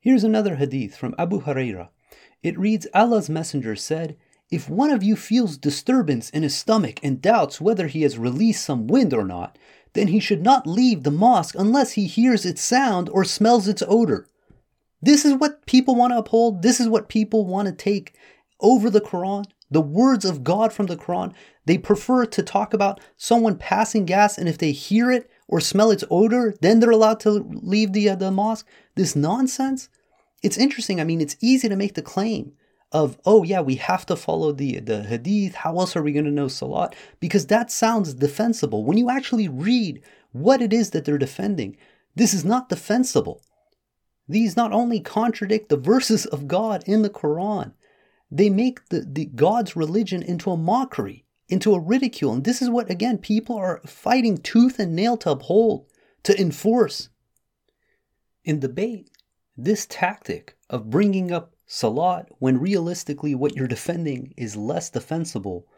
Here's 0.01 0.25
another 0.25 0.57
hadith 0.57 0.97
from 0.97 1.15
Abu 1.19 1.43
Huraira. 1.43 1.89
It 2.43 2.59
reads 2.59 2.87
Allah's 2.95 3.29
Messenger 3.29 3.77
said, 3.77 4.17
If 4.51 4.69
one 4.69 4.91
of 4.91 5.03
you 5.03 5.15
feels 5.15 5.57
disturbance 5.57 6.31
in 6.31 6.43
his 6.43 6.57
stomach 6.57 6.99
and 7.03 7.21
doubts 7.21 7.61
whether 7.61 7.87
he 7.87 8.03
has 8.03 8.19
released 8.19 8.65
some 8.65 8.87
wind 8.87 9.13
or 9.13 9.25
not, 9.25 9.59
then 9.93 10.09
he 10.09 10.21
should 10.21 10.43
not 10.43 10.67
leave 10.67 11.03
the 11.03 11.11
mosque 11.11 11.55
unless 11.59 11.93
he 11.93 12.07
hears 12.07 12.45
its 12.45 12.63
sound 12.63 13.09
or 13.11 13.25
smells 13.25 13.69
its 13.69 13.83
odor. 13.87 14.27
This 15.03 15.25
is 15.25 15.35
what 15.35 15.67
people 15.67 15.95
want 15.95 16.13
to 16.13 16.19
uphold. 16.19 16.63
This 16.63 16.81
is 16.81 16.89
what 16.89 17.09
people 17.09 17.47
want 17.47 17.67
to 17.69 17.75
take 17.75 18.15
over 18.61 18.91
the 18.91 19.01
Quran, 19.01 19.45
the 19.71 19.81
words 19.81 20.25
of 20.25 20.45
God 20.45 20.73
from 20.73 20.87
the 20.87 20.97
Quran. 20.97 21.33
They 21.65 21.79
prefer 21.79 22.27
to 22.27 22.43
talk 22.43 22.75
about 22.75 23.01
someone 23.17 23.57
passing 23.57 24.05
gas, 24.05 24.37
and 24.37 24.49
if 24.49 24.59
they 24.59 24.73
hear 24.73 25.11
it 25.11 25.31
or 25.49 25.61
smell 25.61 25.91
its 25.91 26.05
odor, 26.11 26.55
then 26.61 26.81
they're 26.81 26.91
allowed 26.91 27.21
to 27.21 27.31
leave 27.31 27.93
the, 27.93 28.11
uh, 28.11 28.15
the 28.15 28.31
mosque. 28.31 28.67
This 28.95 29.17
nonsense. 29.17 29.89
It's 30.43 30.59
interesting. 30.59 31.01
I 31.01 31.05
mean, 31.05 31.21
it's 31.21 31.37
easy 31.41 31.69
to 31.69 31.77
make 31.77 31.95
the 31.95 32.03
claim 32.03 32.53
of 32.93 33.19
oh 33.25 33.43
yeah 33.45 33.61
we 33.61 33.77
have 33.77 34.05
to 34.07 34.17
follow 34.17 34.53
the 34.53 34.81
the 34.81 35.05
hadith. 35.05 35.55
How 35.55 35.79
else 35.79 35.97
are 35.97 36.03
we 36.03 36.13
going 36.13 36.25
to 36.25 36.31
know 36.31 36.49
salat? 36.49 36.95
Because 37.21 37.47
that 37.47 37.71
sounds 37.71 38.15
defensible. 38.15 38.85
When 38.85 38.99
you 38.99 39.11
actually 39.11 39.49
read 39.49 40.03
what 40.33 40.63
it 40.63 40.73
is 40.73 40.91
that 40.91 41.05
they're 41.05 41.19
defending 41.19 41.77
this 42.15 42.35
is 42.35 42.45
not 42.45 42.69
defensible. 42.69 43.43
These 44.29 44.57
not 44.57 44.73
only 44.73 45.01
contradict 45.01 45.69
the 45.69 45.77
verses 45.77 46.27
of 46.27 46.49
god 46.49 46.83
in 46.87 47.03
the 47.03 47.11
quran 47.11 47.73
they 48.31 48.49
make 48.49 48.89
the, 48.91 49.01
the 49.01 49.27
god's 49.27 49.75
religion 49.75 50.23
into 50.23 50.51
a 50.51 50.57
mockery 50.57 51.25
into 51.51 51.75
a 51.75 51.81
ridicule. 51.81 52.33
And 52.33 52.45
this 52.45 52.63
is 52.63 52.71
what 52.71 52.91
again 52.91 53.19
people 53.19 53.57
are 53.57 53.81
fighting 53.85 54.39
tooth 54.39 54.79
and 54.79 54.95
nail 54.95 55.17
to 55.19 55.33
uphold 55.33 55.87
to 56.23 56.41
enforce. 56.41 57.09
In 58.45 58.61
debate 58.61 59.11
this 59.57 59.87
tactic 59.87 60.57
of 60.71 60.89
bringing 60.89 61.31
up 61.33 61.55
Salat, 61.73 62.27
when 62.41 62.59
realistically 62.59 63.33
what 63.33 63.55
you're 63.55 63.69
defending 63.69 64.35
is 64.37 64.57
less 64.57 64.91
defensible, 64.91 65.69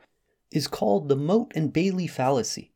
is 0.50 0.66
called 0.66 1.10
the 1.10 1.16
Moat 1.16 1.52
and 1.54 1.70
Bailey 1.70 2.06
fallacy. 2.06 2.72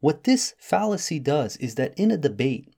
What 0.00 0.24
this 0.24 0.54
fallacy 0.56 1.18
does 1.18 1.58
is 1.58 1.74
that 1.74 1.92
in 1.98 2.10
a 2.10 2.16
debate, 2.16 2.74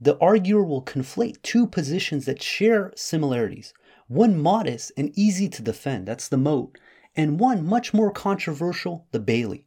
the 0.00 0.16
arguer 0.16 0.64
will 0.64 0.82
conflate 0.82 1.42
two 1.42 1.66
positions 1.66 2.24
that 2.24 2.42
share 2.42 2.94
similarities 2.96 3.74
one 4.08 4.40
modest 4.40 4.92
and 4.96 5.12
easy 5.14 5.50
to 5.50 5.60
defend, 5.60 6.08
that's 6.08 6.28
the 6.28 6.38
moat, 6.38 6.78
and 7.14 7.38
one 7.38 7.66
much 7.66 7.92
more 7.92 8.10
controversial, 8.10 9.06
the 9.10 9.20
Bailey. 9.20 9.66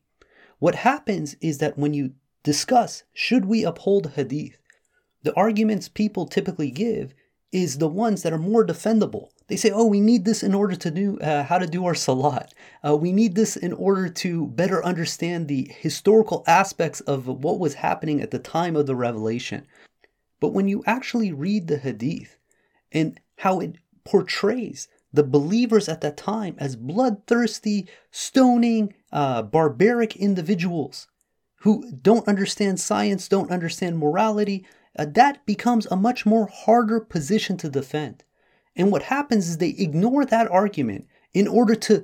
What 0.58 0.74
happens 0.74 1.36
is 1.40 1.60
that 1.60 1.78
when 1.78 1.94
you 1.94 2.16
discuss 2.42 3.04
should 3.14 3.46
we 3.46 3.64
uphold 3.64 4.14
hadith, 4.16 4.58
the 5.22 5.36
arguments 5.36 5.88
people 5.88 6.26
typically 6.26 6.72
give 6.72 7.14
is 7.52 7.78
the 7.78 7.88
ones 7.88 8.24
that 8.24 8.34
are 8.34 8.38
more 8.38 8.66
defendable. 8.66 9.30
They 9.48 9.56
say, 9.56 9.72
oh, 9.72 9.86
we 9.86 10.00
need 10.00 10.26
this 10.26 10.44
in 10.44 10.54
order 10.54 10.76
to 10.76 10.92
do 10.92 11.18
uh, 11.20 11.44
how 11.44 11.58
to 11.58 11.66
do 11.66 11.86
our 11.86 11.96
salat. 11.96 12.54
Uh, 12.86 12.96
we 12.96 13.12
need 13.12 13.36
this 13.36 13.58
in 13.58 13.74
order 13.74 14.08
to 14.08 14.48
better 14.48 14.86
understand 14.86 15.48
the 15.48 15.72
historical 15.80 16.44
aspects 16.46 17.02
of 17.02 17.28
what 17.28 17.60
was 17.60 17.74
happening 17.76 18.22
at 18.22 18.30
the 18.30 18.40
time 18.40 18.76
of 18.76 18.86
the 18.86 18.96
revelation. 18.96 19.66
But 20.40 20.54
when 20.54 20.68
you 20.68 20.84
actually 20.86 21.32
read 21.32 21.68
the 21.68 21.78
hadith 21.78 22.38
and 22.92 23.20
how 23.38 23.60
it 23.60 23.78
portrays 24.04 24.88
the 25.12 25.24
believers 25.24 25.90
at 25.90 26.02
that 26.02 26.18
time 26.18 26.56
as 26.60 26.76
bloodthirsty, 26.76 27.88
stoning, 28.12 28.94
uh, 29.12 29.42
barbaric 29.42 30.16
individuals 30.16 31.08
who 31.62 31.92
don't 31.92 32.28
understand 32.28 32.80
science, 32.80 33.28
don't 33.28 33.52
understand 33.52 33.98
morality, 33.98 34.66
Uh, 34.98 35.06
that 35.06 35.46
becomes 35.46 35.86
a 35.88 35.96
much 35.96 36.26
more 36.26 36.48
harder 36.48 37.00
position 37.00 37.58
to 37.58 37.70
defend. 37.70 38.24
And 38.76 38.92
what 38.92 39.04
happens 39.04 39.48
is 39.48 39.58
they 39.58 39.70
ignore 39.70 40.26
that 40.26 40.50
argument 40.50 41.08
in 41.34 41.48
order 41.48 41.76
to 41.76 42.04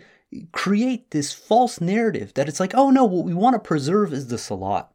create 0.51 1.11
this 1.11 1.31
false 1.31 1.79
narrative 1.79 2.33
that 2.33 2.49
it's 2.49 2.59
like, 2.59 2.73
oh 2.75 2.89
no, 2.89 3.05
what 3.05 3.25
we 3.25 3.33
want 3.33 3.53
to 3.53 3.59
preserve 3.59 4.13
is 4.13 4.27
the 4.27 4.37
salat. 4.37 4.89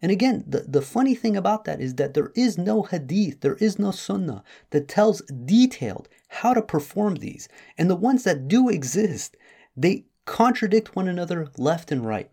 And 0.00 0.12
again, 0.12 0.44
the, 0.46 0.60
the 0.60 0.82
funny 0.82 1.14
thing 1.14 1.36
about 1.36 1.64
that 1.64 1.80
is 1.80 1.96
that 1.96 2.14
there 2.14 2.32
is 2.36 2.56
no 2.56 2.82
hadith, 2.82 3.40
there 3.40 3.56
is 3.56 3.78
no 3.78 3.90
sunnah 3.90 4.44
that 4.70 4.88
tells 4.88 5.22
detailed 5.22 6.08
how 6.28 6.54
to 6.54 6.62
perform 6.62 7.16
these. 7.16 7.48
And 7.76 7.90
the 7.90 7.96
ones 7.96 8.22
that 8.24 8.46
do 8.46 8.68
exist, 8.68 9.36
they 9.76 10.06
contradict 10.24 10.94
one 10.94 11.08
another 11.08 11.48
left 11.56 11.90
and 11.90 12.06
right. 12.06 12.30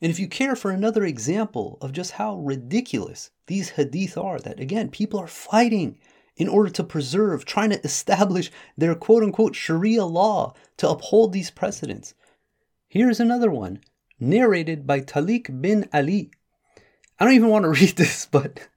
And 0.00 0.10
if 0.10 0.20
you 0.20 0.28
care 0.28 0.54
for 0.54 0.70
another 0.70 1.04
example 1.04 1.78
of 1.80 1.92
just 1.92 2.12
how 2.12 2.36
ridiculous 2.36 3.30
these 3.46 3.70
hadith 3.70 4.16
are, 4.16 4.38
that 4.38 4.60
again, 4.60 4.90
people 4.90 5.18
are 5.18 5.26
fighting 5.26 5.98
in 6.36 6.48
order 6.48 6.70
to 6.70 6.84
preserve, 6.84 7.44
trying 7.44 7.70
to 7.70 7.84
establish 7.84 8.50
their 8.76 8.94
quote 8.94 9.24
unquote 9.24 9.56
Sharia 9.56 10.04
law 10.04 10.54
to 10.76 10.88
uphold 10.88 11.32
these 11.32 11.50
precedents. 11.50 12.14
Here's 12.88 13.20
another 13.20 13.50
one, 13.50 13.80
narrated 14.20 14.86
by 14.86 15.00
Talik 15.00 15.60
bin 15.60 15.88
Ali. 15.92 16.30
I 17.18 17.24
don't 17.24 17.34
even 17.34 17.48
want 17.48 17.64
to 17.64 17.70
read 17.80 17.96
this, 17.96 18.26
but 18.26 18.68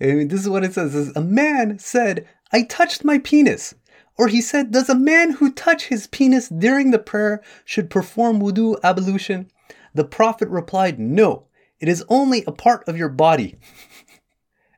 I 0.00 0.06
mean, 0.06 0.28
this 0.28 0.40
is 0.40 0.48
what 0.48 0.64
it 0.64 0.74
says. 0.74 0.94
It 0.94 1.06
says 1.06 1.16
a 1.16 1.20
man 1.20 1.78
said, 1.78 2.28
I 2.52 2.62
touched 2.62 3.04
my 3.04 3.18
penis. 3.18 3.74
Or 4.18 4.28
he 4.28 4.40
said, 4.42 4.70
Does 4.70 4.88
a 4.90 4.94
man 4.94 5.32
who 5.32 5.52
touch 5.52 5.86
his 5.86 6.06
penis 6.06 6.48
during 6.48 6.90
the 6.90 6.98
prayer 6.98 7.42
should 7.64 7.90
perform 7.90 8.40
wudu 8.40 8.76
ablution? 8.84 9.50
The 9.94 10.04
Prophet 10.04 10.48
replied, 10.48 10.98
No, 10.98 11.46
it 11.80 11.88
is 11.88 12.04
only 12.08 12.44
a 12.46 12.52
part 12.52 12.86
of 12.88 12.96
your 12.96 13.08
body. 13.08 13.58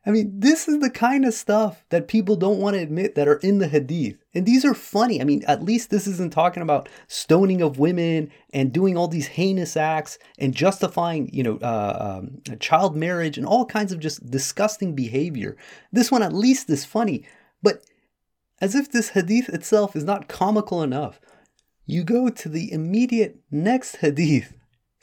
I 0.07 0.11
mean, 0.11 0.39
this 0.41 0.69
is 0.69 0.81
the 0.81 0.91
kind 0.91 1.25
of 1.25 1.33
stuff 1.33 1.83
that 1.89 2.09
people 2.09 2.37
don't 2.37 2.59
want 2.59 2.75
to 2.75 2.83
admit 2.83 3.15
that 3.15 3.27
are 3.27 3.39
in 3.39 3.59
the 3.59 3.69
hadith. 3.69 4.19
And 4.35 4.45
these 4.45 4.63
are 4.65 4.75
funny. 4.75 5.19
I 5.19 5.25
mean, 5.25 5.43
at 5.47 5.63
least 5.63 5.89
this 5.89 6.07
isn't 6.07 6.33
talking 6.33 6.63
about 6.63 6.91
stoning 7.09 7.63
of 7.63 7.79
women 7.79 8.31
and 8.53 8.71
doing 8.71 8.99
all 8.99 9.09
these 9.09 9.29
heinous 9.29 9.79
acts 9.79 10.19
and 10.39 10.55
justifying, 10.55 11.31
you 11.33 11.43
know, 11.43 11.59
uh, 11.63 12.21
um, 12.21 12.43
child 12.61 12.95
marriage 12.95 13.39
and 13.39 13.47
all 13.47 13.65
kinds 13.65 13.93
of 13.93 13.99
just 13.99 14.31
disgusting 14.31 14.95
behavior. 14.95 15.57
This 15.91 16.11
one 16.11 16.23
at 16.23 16.35
least 16.35 16.69
is 16.69 16.85
funny. 16.85 17.25
But 17.63 17.83
as 18.61 18.75
if 18.75 18.93
this 18.93 19.11
hadith 19.11 19.49
itself 19.49 19.97
is 19.97 20.05
not 20.05 20.29
comical 20.29 20.83
enough, 20.83 21.19
you 21.87 22.05
go 22.05 22.29
to 22.29 22.49
the 22.51 22.71
immediate 22.71 23.39
next 23.51 23.97
hadith 23.97 24.53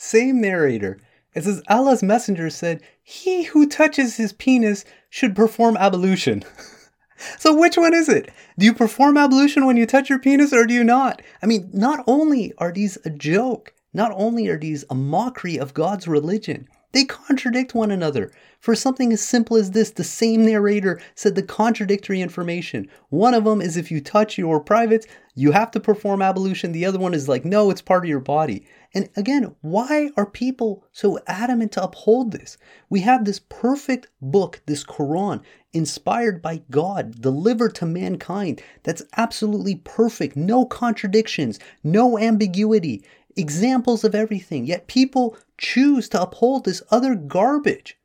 same 0.02 0.42
narrator. 0.42 1.00
It 1.36 1.44
says 1.44 1.62
Allah's 1.70 2.02
messenger 2.02 2.50
said, 2.50 2.82
He 3.04 3.44
who 3.44 3.70
touches 3.70 4.18
his 4.18 4.34
penis 4.34 4.84
should 5.12 5.36
perform 5.36 5.78
ablution. 5.78 6.44
so 7.38 7.56
which 7.56 7.78
one 7.78 7.94
is 7.94 8.10
it? 8.10 8.32
Do 8.58 8.66
you 8.66 8.74
perform 8.74 9.16
ablution 9.16 9.66
when 9.66 9.78
you 9.78 9.86
touch 9.86 10.10
your 10.10 10.18
penis 10.18 10.54
or 10.54 10.66
do 10.66 10.74
you 10.74 10.84
not? 10.84 11.22
I 11.44 11.46
mean, 11.46 11.70
not 11.72 12.04
only 12.08 12.52
are 12.58 12.72
these 12.72 12.98
a 13.06 13.12
joke, 13.12 13.74
not 13.94 14.12
only 14.16 14.48
are 14.48 14.58
these 14.58 14.84
a 14.90 14.96
mockery 14.96 15.58
of 15.58 15.76
God's 15.76 16.08
religion, 16.08 16.68
they 16.92 17.06
contradict 17.06 17.74
one 17.74 17.92
another. 17.92 18.32
For 18.60 18.76
something 18.76 19.12
as 19.12 19.22
simple 19.22 19.58
as 19.58 19.72
this, 19.72 19.90
the 19.92 20.04
same 20.04 20.46
narrator 20.46 21.02
said 21.16 21.36
the 21.36 21.44
contradictory 21.44 22.22
information. 22.22 22.88
One 23.10 23.34
of 23.34 23.46
them 23.46 23.62
is 23.62 23.78
if 23.78 23.90
you 23.90 24.02
touch 24.02 24.38
your 24.38 24.60
privates, 24.60 25.08
you 25.34 25.52
have 25.52 25.72
to 25.72 25.80
perform 25.80 26.22
ablution. 26.22 26.72
The 26.72 26.86
other 26.86 27.00
one 27.00 27.14
is 27.14 27.30
like, 27.30 27.46
no, 27.46 27.70
it's 27.70 27.82
part 27.82 28.04
of 28.04 28.10
your 28.10 28.20
body. 28.20 28.66
And 28.94 29.10
again, 29.16 29.56
why 29.62 30.12
are 30.18 30.26
people 30.26 30.84
so 30.92 31.18
adamant 31.26 31.72
to 31.74 31.84
uphold 31.84 32.32
this? 32.32 32.58
We 32.90 33.00
have 33.02 33.24
this 33.24 33.40
perfect 33.48 34.10
book, 34.22 34.62
this 34.66 34.84
Quran, 34.84 35.42
inspired 35.72 36.42
by 36.42 36.62
God, 36.70 37.22
delivered 37.22 37.74
to 37.76 37.86
mankind, 37.86 38.62
that's 38.84 39.04
absolutely 39.16 39.76
perfect, 39.76 40.36
no 40.36 40.66
contradictions, 40.66 41.58
no 41.84 42.20
ambiguity, 42.20 43.06
examples 43.36 44.04
of 44.04 44.16
everything. 44.16 44.66
Yet 44.66 44.88
people 44.88 45.38
choose 45.58 46.10
to 46.10 46.22
uphold 46.22 46.66
this 46.66 46.84
other 46.92 47.16
garbage. 47.16 47.98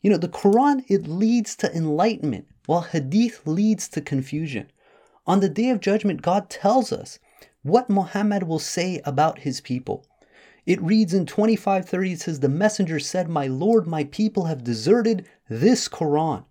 You 0.00 0.10
know, 0.10 0.18
the 0.18 0.28
Quran, 0.28 0.84
it 0.88 1.06
leads 1.06 1.56
to 1.56 1.74
enlightenment, 1.74 2.46
while 2.66 2.82
Hadith 2.82 3.46
leads 3.46 3.88
to 3.88 4.00
confusion. 4.00 4.70
On 5.26 5.40
the 5.40 5.48
day 5.48 5.70
of 5.70 5.80
judgment, 5.80 6.20
God 6.22 6.50
tells 6.50 6.92
us 6.92 7.18
what 7.62 7.88
Muhammad 7.88 8.42
will 8.42 8.58
say 8.58 9.00
about 9.04 9.40
his 9.40 9.60
people. 9.60 10.04
It 10.66 10.82
reads 10.82 11.14
in 11.14 11.26
2530, 11.26 12.12
it 12.12 12.20
says, 12.20 12.40
The 12.40 12.48
messenger 12.48 12.98
said, 12.98 13.28
My 13.28 13.46
Lord, 13.46 13.86
my 13.86 14.04
people 14.04 14.44
have 14.44 14.64
deserted 14.64 15.26
this 15.48 15.88
Quran. 15.88 16.44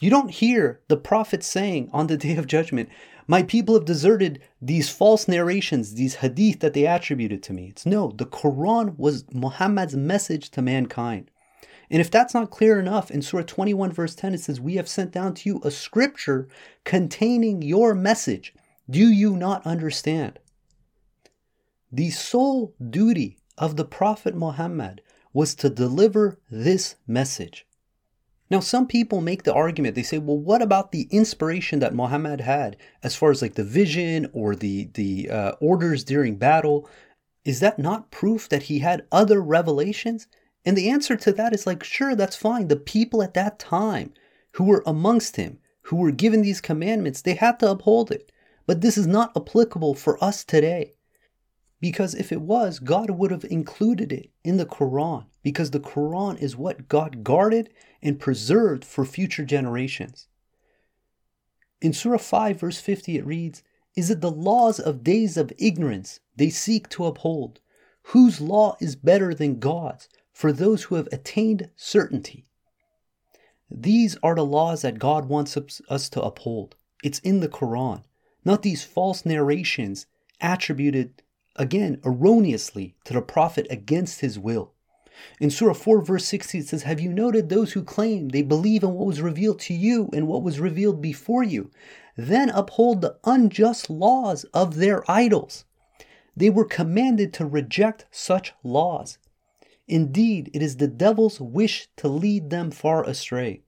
You 0.00 0.10
don't 0.10 0.30
hear 0.30 0.80
the 0.88 0.98
prophet 0.98 1.42
saying 1.42 1.88
on 1.92 2.06
the 2.06 2.16
day 2.18 2.36
of 2.36 2.46
judgment, 2.46 2.88
My 3.26 3.42
people 3.42 3.74
have 3.74 3.84
deserted 3.84 4.42
these 4.60 4.88
false 4.88 5.28
narrations, 5.28 5.94
these 5.94 6.16
hadith 6.16 6.60
that 6.60 6.74
they 6.74 6.86
attributed 6.86 7.42
to 7.44 7.52
me. 7.52 7.68
It's 7.68 7.86
no, 7.86 8.12
the 8.12 8.26
Quran 8.26 8.98
was 8.98 9.24
Muhammad's 9.32 9.94
message 9.94 10.50
to 10.50 10.62
mankind. 10.62 11.30
And 11.90 12.00
if 12.00 12.10
that's 12.10 12.34
not 12.34 12.50
clear 12.50 12.80
enough, 12.80 13.10
in 13.10 13.20
Surah 13.20 13.42
21, 13.42 13.92
verse 13.92 14.14
10, 14.14 14.34
it 14.34 14.40
says, 14.40 14.60
We 14.60 14.76
have 14.76 14.88
sent 14.88 15.12
down 15.12 15.34
to 15.34 15.48
you 15.48 15.60
a 15.62 15.70
scripture 15.70 16.48
containing 16.84 17.60
your 17.62 17.94
message. 17.94 18.54
Do 18.88 19.10
you 19.10 19.36
not 19.36 19.64
understand? 19.66 20.38
The 21.90 22.10
sole 22.10 22.74
duty 22.90 23.38
of 23.58 23.76
the 23.76 23.84
Prophet 23.84 24.34
Muhammad 24.34 25.02
was 25.34 25.54
to 25.56 25.68
deliver 25.68 26.38
this 26.50 26.96
message. 27.06 27.66
Now, 28.52 28.60
some 28.60 28.86
people 28.86 29.22
make 29.22 29.44
the 29.44 29.54
argument, 29.54 29.94
they 29.94 30.02
say, 30.02 30.18
well, 30.18 30.36
what 30.36 30.60
about 30.60 30.92
the 30.92 31.08
inspiration 31.10 31.78
that 31.78 31.94
Muhammad 31.94 32.42
had 32.42 32.76
as 33.02 33.16
far 33.16 33.30
as 33.30 33.40
like 33.40 33.54
the 33.54 33.64
vision 33.64 34.28
or 34.34 34.54
the, 34.54 34.90
the 34.92 35.30
uh, 35.30 35.52
orders 35.58 36.04
during 36.04 36.36
battle? 36.36 36.86
Is 37.46 37.60
that 37.60 37.78
not 37.78 38.10
proof 38.10 38.50
that 38.50 38.64
he 38.64 38.80
had 38.80 39.06
other 39.10 39.40
revelations? 39.40 40.26
And 40.66 40.76
the 40.76 40.90
answer 40.90 41.16
to 41.16 41.32
that 41.32 41.54
is 41.54 41.66
like, 41.66 41.82
sure, 41.82 42.14
that's 42.14 42.36
fine. 42.36 42.68
The 42.68 42.76
people 42.76 43.22
at 43.22 43.32
that 43.32 43.58
time 43.58 44.12
who 44.50 44.64
were 44.64 44.82
amongst 44.84 45.36
him, 45.36 45.58
who 45.84 45.96
were 45.96 46.12
given 46.12 46.42
these 46.42 46.60
commandments, 46.60 47.22
they 47.22 47.36
had 47.36 47.58
to 47.60 47.70
uphold 47.70 48.12
it. 48.12 48.32
But 48.66 48.82
this 48.82 48.98
is 48.98 49.06
not 49.06 49.34
applicable 49.34 49.94
for 49.94 50.22
us 50.22 50.44
today. 50.44 50.92
Because 51.80 52.14
if 52.14 52.30
it 52.30 52.42
was, 52.42 52.80
God 52.80 53.08
would 53.12 53.30
have 53.30 53.46
included 53.46 54.12
it 54.12 54.28
in 54.44 54.58
the 54.58 54.66
Quran, 54.66 55.24
because 55.42 55.70
the 55.70 55.80
Quran 55.80 56.38
is 56.38 56.54
what 56.54 56.86
God 56.86 57.24
guarded 57.24 57.70
and 58.02 58.18
preserved 58.18 58.84
for 58.84 59.04
future 59.04 59.44
generations. 59.44 60.28
In 61.80 61.92
Surah 61.92 62.18
5, 62.18 62.60
verse 62.60 62.80
50, 62.80 63.18
it 63.18 63.26
reads, 63.26 63.62
Is 63.96 64.10
it 64.10 64.20
the 64.20 64.30
laws 64.30 64.78
of 64.80 65.04
days 65.04 65.36
of 65.36 65.52
ignorance 65.58 66.20
they 66.36 66.50
seek 66.50 66.88
to 66.90 67.06
uphold? 67.06 67.60
Whose 68.06 68.40
law 68.40 68.76
is 68.80 68.96
better 68.96 69.34
than 69.34 69.58
God's? 69.58 70.08
for 70.32 70.52
those 70.52 70.84
who 70.84 70.96
have 70.96 71.08
attained 71.12 71.70
certainty. 71.76 72.46
These 73.70 74.16
are 74.22 74.34
the 74.34 74.44
laws 74.44 74.82
that 74.82 74.98
God 74.98 75.26
wants 75.26 75.56
us 75.56 76.08
to 76.10 76.22
uphold. 76.22 76.76
It's 77.04 77.18
in 77.20 77.40
the 77.40 77.48
Quran, 77.48 78.02
not 78.44 78.62
these 78.62 78.84
false 78.84 79.24
narrations 79.24 80.06
attributed, 80.40 81.22
again, 81.56 82.00
erroneously 82.04 82.96
to 83.04 83.12
the 83.12 83.22
Prophet 83.22 83.66
against 83.70 84.20
his 84.20 84.38
will. 84.38 84.71
In 85.40 85.50
Surah 85.50 85.74
4, 85.74 86.02
verse 86.02 86.24
60, 86.24 86.58
it 86.58 86.68
says, 86.68 86.82
Have 86.84 87.00
you 87.00 87.12
noted 87.12 87.48
those 87.48 87.72
who 87.72 87.82
claim 87.82 88.28
they 88.28 88.42
believe 88.42 88.82
in 88.82 88.94
what 88.94 89.06
was 89.06 89.20
revealed 89.20 89.60
to 89.60 89.74
you 89.74 90.08
and 90.12 90.26
what 90.26 90.42
was 90.42 90.60
revealed 90.60 91.00
before 91.00 91.42
you, 91.42 91.70
then 92.16 92.50
uphold 92.50 93.00
the 93.00 93.18
unjust 93.24 93.90
laws 93.90 94.44
of 94.54 94.76
their 94.76 95.08
idols? 95.10 95.64
They 96.36 96.50
were 96.50 96.64
commanded 96.64 97.32
to 97.34 97.46
reject 97.46 98.06
such 98.10 98.52
laws. 98.62 99.18
Indeed, 99.86 100.50
it 100.54 100.62
is 100.62 100.76
the 100.76 100.88
devil's 100.88 101.40
wish 101.40 101.88
to 101.96 102.08
lead 102.08 102.50
them 102.50 102.70
far 102.70 103.04
astray. 103.04 103.62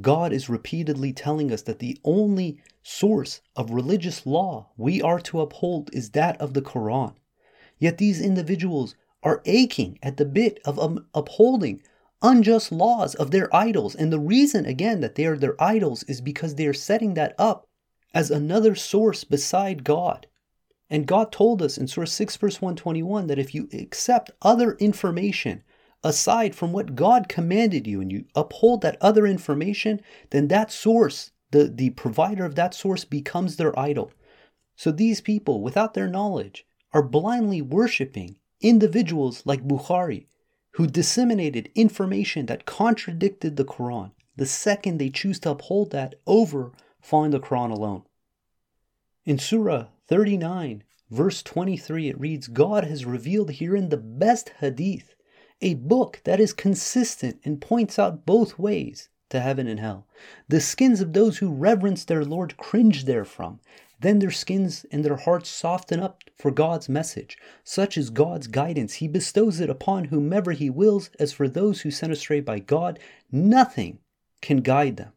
God 0.00 0.32
is 0.32 0.50
repeatedly 0.50 1.12
telling 1.14 1.50
us 1.50 1.62
that 1.62 1.78
the 1.78 1.98
only 2.04 2.58
source 2.82 3.40
of 3.54 3.70
religious 3.70 4.26
law 4.26 4.68
we 4.76 5.00
are 5.00 5.20
to 5.20 5.40
uphold 5.40 5.88
is 5.94 6.10
that 6.10 6.38
of 6.40 6.52
the 6.52 6.60
Quran. 6.60 7.14
Yet 7.78 7.96
these 7.98 8.20
individuals 8.20 8.94
are 9.22 9.42
aching 9.44 9.98
at 10.02 10.16
the 10.16 10.24
bit 10.24 10.60
of 10.64 10.78
um, 10.78 11.06
upholding 11.14 11.82
unjust 12.22 12.72
laws 12.72 13.14
of 13.14 13.30
their 13.30 13.54
idols. 13.54 13.94
And 13.94 14.12
the 14.12 14.18
reason, 14.18 14.66
again, 14.66 15.00
that 15.00 15.14
they 15.14 15.26
are 15.26 15.36
their 15.36 15.60
idols 15.62 16.02
is 16.04 16.20
because 16.20 16.54
they 16.54 16.66
are 16.66 16.74
setting 16.74 17.14
that 17.14 17.34
up 17.38 17.66
as 18.14 18.30
another 18.30 18.74
source 18.74 19.24
beside 19.24 19.84
God. 19.84 20.26
And 20.88 21.06
God 21.06 21.32
told 21.32 21.62
us 21.62 21.76
in 21.76 21.88
Surah 21.88 22.06
6, 22.06 22.36
verse 22.36 22.62
121, 22.62 23.26
that 23.26 23.38
if 23.38 23.54
you 23.54 23.68
accept 23.72 24.30
other 24.40 24.72
information 24.74 25.62
aside 26.04 26.54
from 26.54 26.72
what 26.72 26.94
God 26.94 27.28
commanded 27.28 27.86
you 27.86 28.00
and 28.00 28.12
you 28.12 28.24
uphold 28.34 28.82
that 28.82 28.96
other 29.00 29.26
information, 29.26 30.00
then 30.30 30.48
that 30.48 30.70
source, 30.70 31.32
the, 31.50 31.64
the 31.64 31.90
provider 31.90 32.44
of 32.44 32.54
that 32.54 32.74
source, 32.74 33.04
becomes 33.04 33.56
their 33.56 33.76
idol. 33.78 34.12
So 34.76 34.92
these 34.92 35.20
people, 35.20 35.60
without 35.60 35.94
their 35.94 36.08
knowledge, 36.08 36.64
are 36.92 37.02
blindly 37.02 37.60
worshiping 37.60 38.36
individuals 38.60 39.42
like 39.44 39.66
Bukhari, 39.66 40.26
who 40.72 40.86
disseminated 40.86 41.70
information 41.74 42.46
that 42.46 42.66
contradicted 42.66 43.56
the 43.56 43.64
Quran 43.64 44.12
the 44.36 44.46
second 44.46 44.98
they 44.98 45.08
choose 45.08 45.40
to 45.40 45.50
uphold 45.50 45.90
that 45.90 46.14
over 46.26 46.72
following 47.00 47.30
the 47.30 47.40
Quran 47.40 47.70
alone. 47.70 48.02
In 49.24 49.38
Surah 49.38 49.86
39, 50.08 50.84
verse 51.10 51.42
23, 51.42 52.08
it 52.08 52.20
reads 52.20 52.46
God 52.46 52.84
has 52.84 53.04
revealed 53.04 53.52
herein 53.52 53.88
the 53.88 53.96
best 53.96 54.50
hadith, 54.60 55.14
a 55.62 55.74
book 55.74 56.20
that 56.24 56.38
is 56.38 56.52
consistent 56.52 57.40
and 57.44 57.60
points 57.60 57.98
out 57.98 58.26
both 58.26 58.58
ways 58.58 59.08
to 59.30 59.40
heaven 59.40 59.66
and 59.66 59.80
hell. 59.80 60.06
The 60.48 60.60
skins 60.60 61.00
of 61.00 61.12
those 61.12 61.38
who 61.38 61.50
reverence 61.50 62.04
their 62.04 62.24
Lord 62.24 62.56
cringe 62.56 63.04
therefrom. 63.04 63.60
Then 64.00 64.18
their 64.18 64.30
skins 64.30 64.84
and 64.90 65.04
their 65.04 65.16
hearts 65.16 65.48
soften 65.48 66.00
up 66.00 66.22
for 66.36 66.50
God's 66.50 66.88
message. 66.88 67.38
Such 67.64 67.96
is 67.96 68.10
God's 68.10 68.46
guidance. 68.46 68.94
He 68.94 69.08
bestows 69.08 69.60
it 69.60 69.70
upon 69.70 70.04
whomever 70.04 70.52
He 70.52 70.68
wills. 70.68 71.10
As 71.18 71.32
for 71.32 71.48
those 71.48 71.80
who 71.80 71.90
sent 71.90 72.12
astray 72.12 72.40
by 72.40 72.58
God, 72.58 72.98
nothing 73.32 73.98
can 74.42 74.58
guide 74.58 74.96
them. 74.96 75.12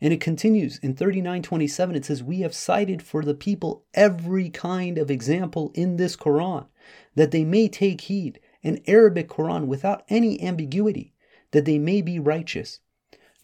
And 0.00 0.12
it 0.12 0.20
continues 0.20 0.78
in 0.78 0.94
3927, 0.94 1.96
it 1.96 2.04
says, 2.04 2.22
We 2.22 2.40
have 2.40 2.54
cited 2.54 3.02
for 3.02 3.24
the 3.24 3.34
people 3.34 3.84
every 3.94 4.50
kind 4.50 4.98
of 4.98 5.10
example 5.10 5.72
in 5.74 5.96
this 5.96 6.16
Quran, 6.16 6.66
that 7.14 7.30
they 7.30 7.44
may 7.44 7.68
take 7.68 8.02
heed, 8.02 8.38
an 8.62 8.80
Arabic 8.86 9.28
Quran 9.28 9.66
without 9.66 10.04
any 10.08 10.42
ambiguity, 10.42 11.14
that 11.52 11.64
they 11.64 11.78
may 11.78 12.02
be 12.02 12.18
righteous. 12.18 12.80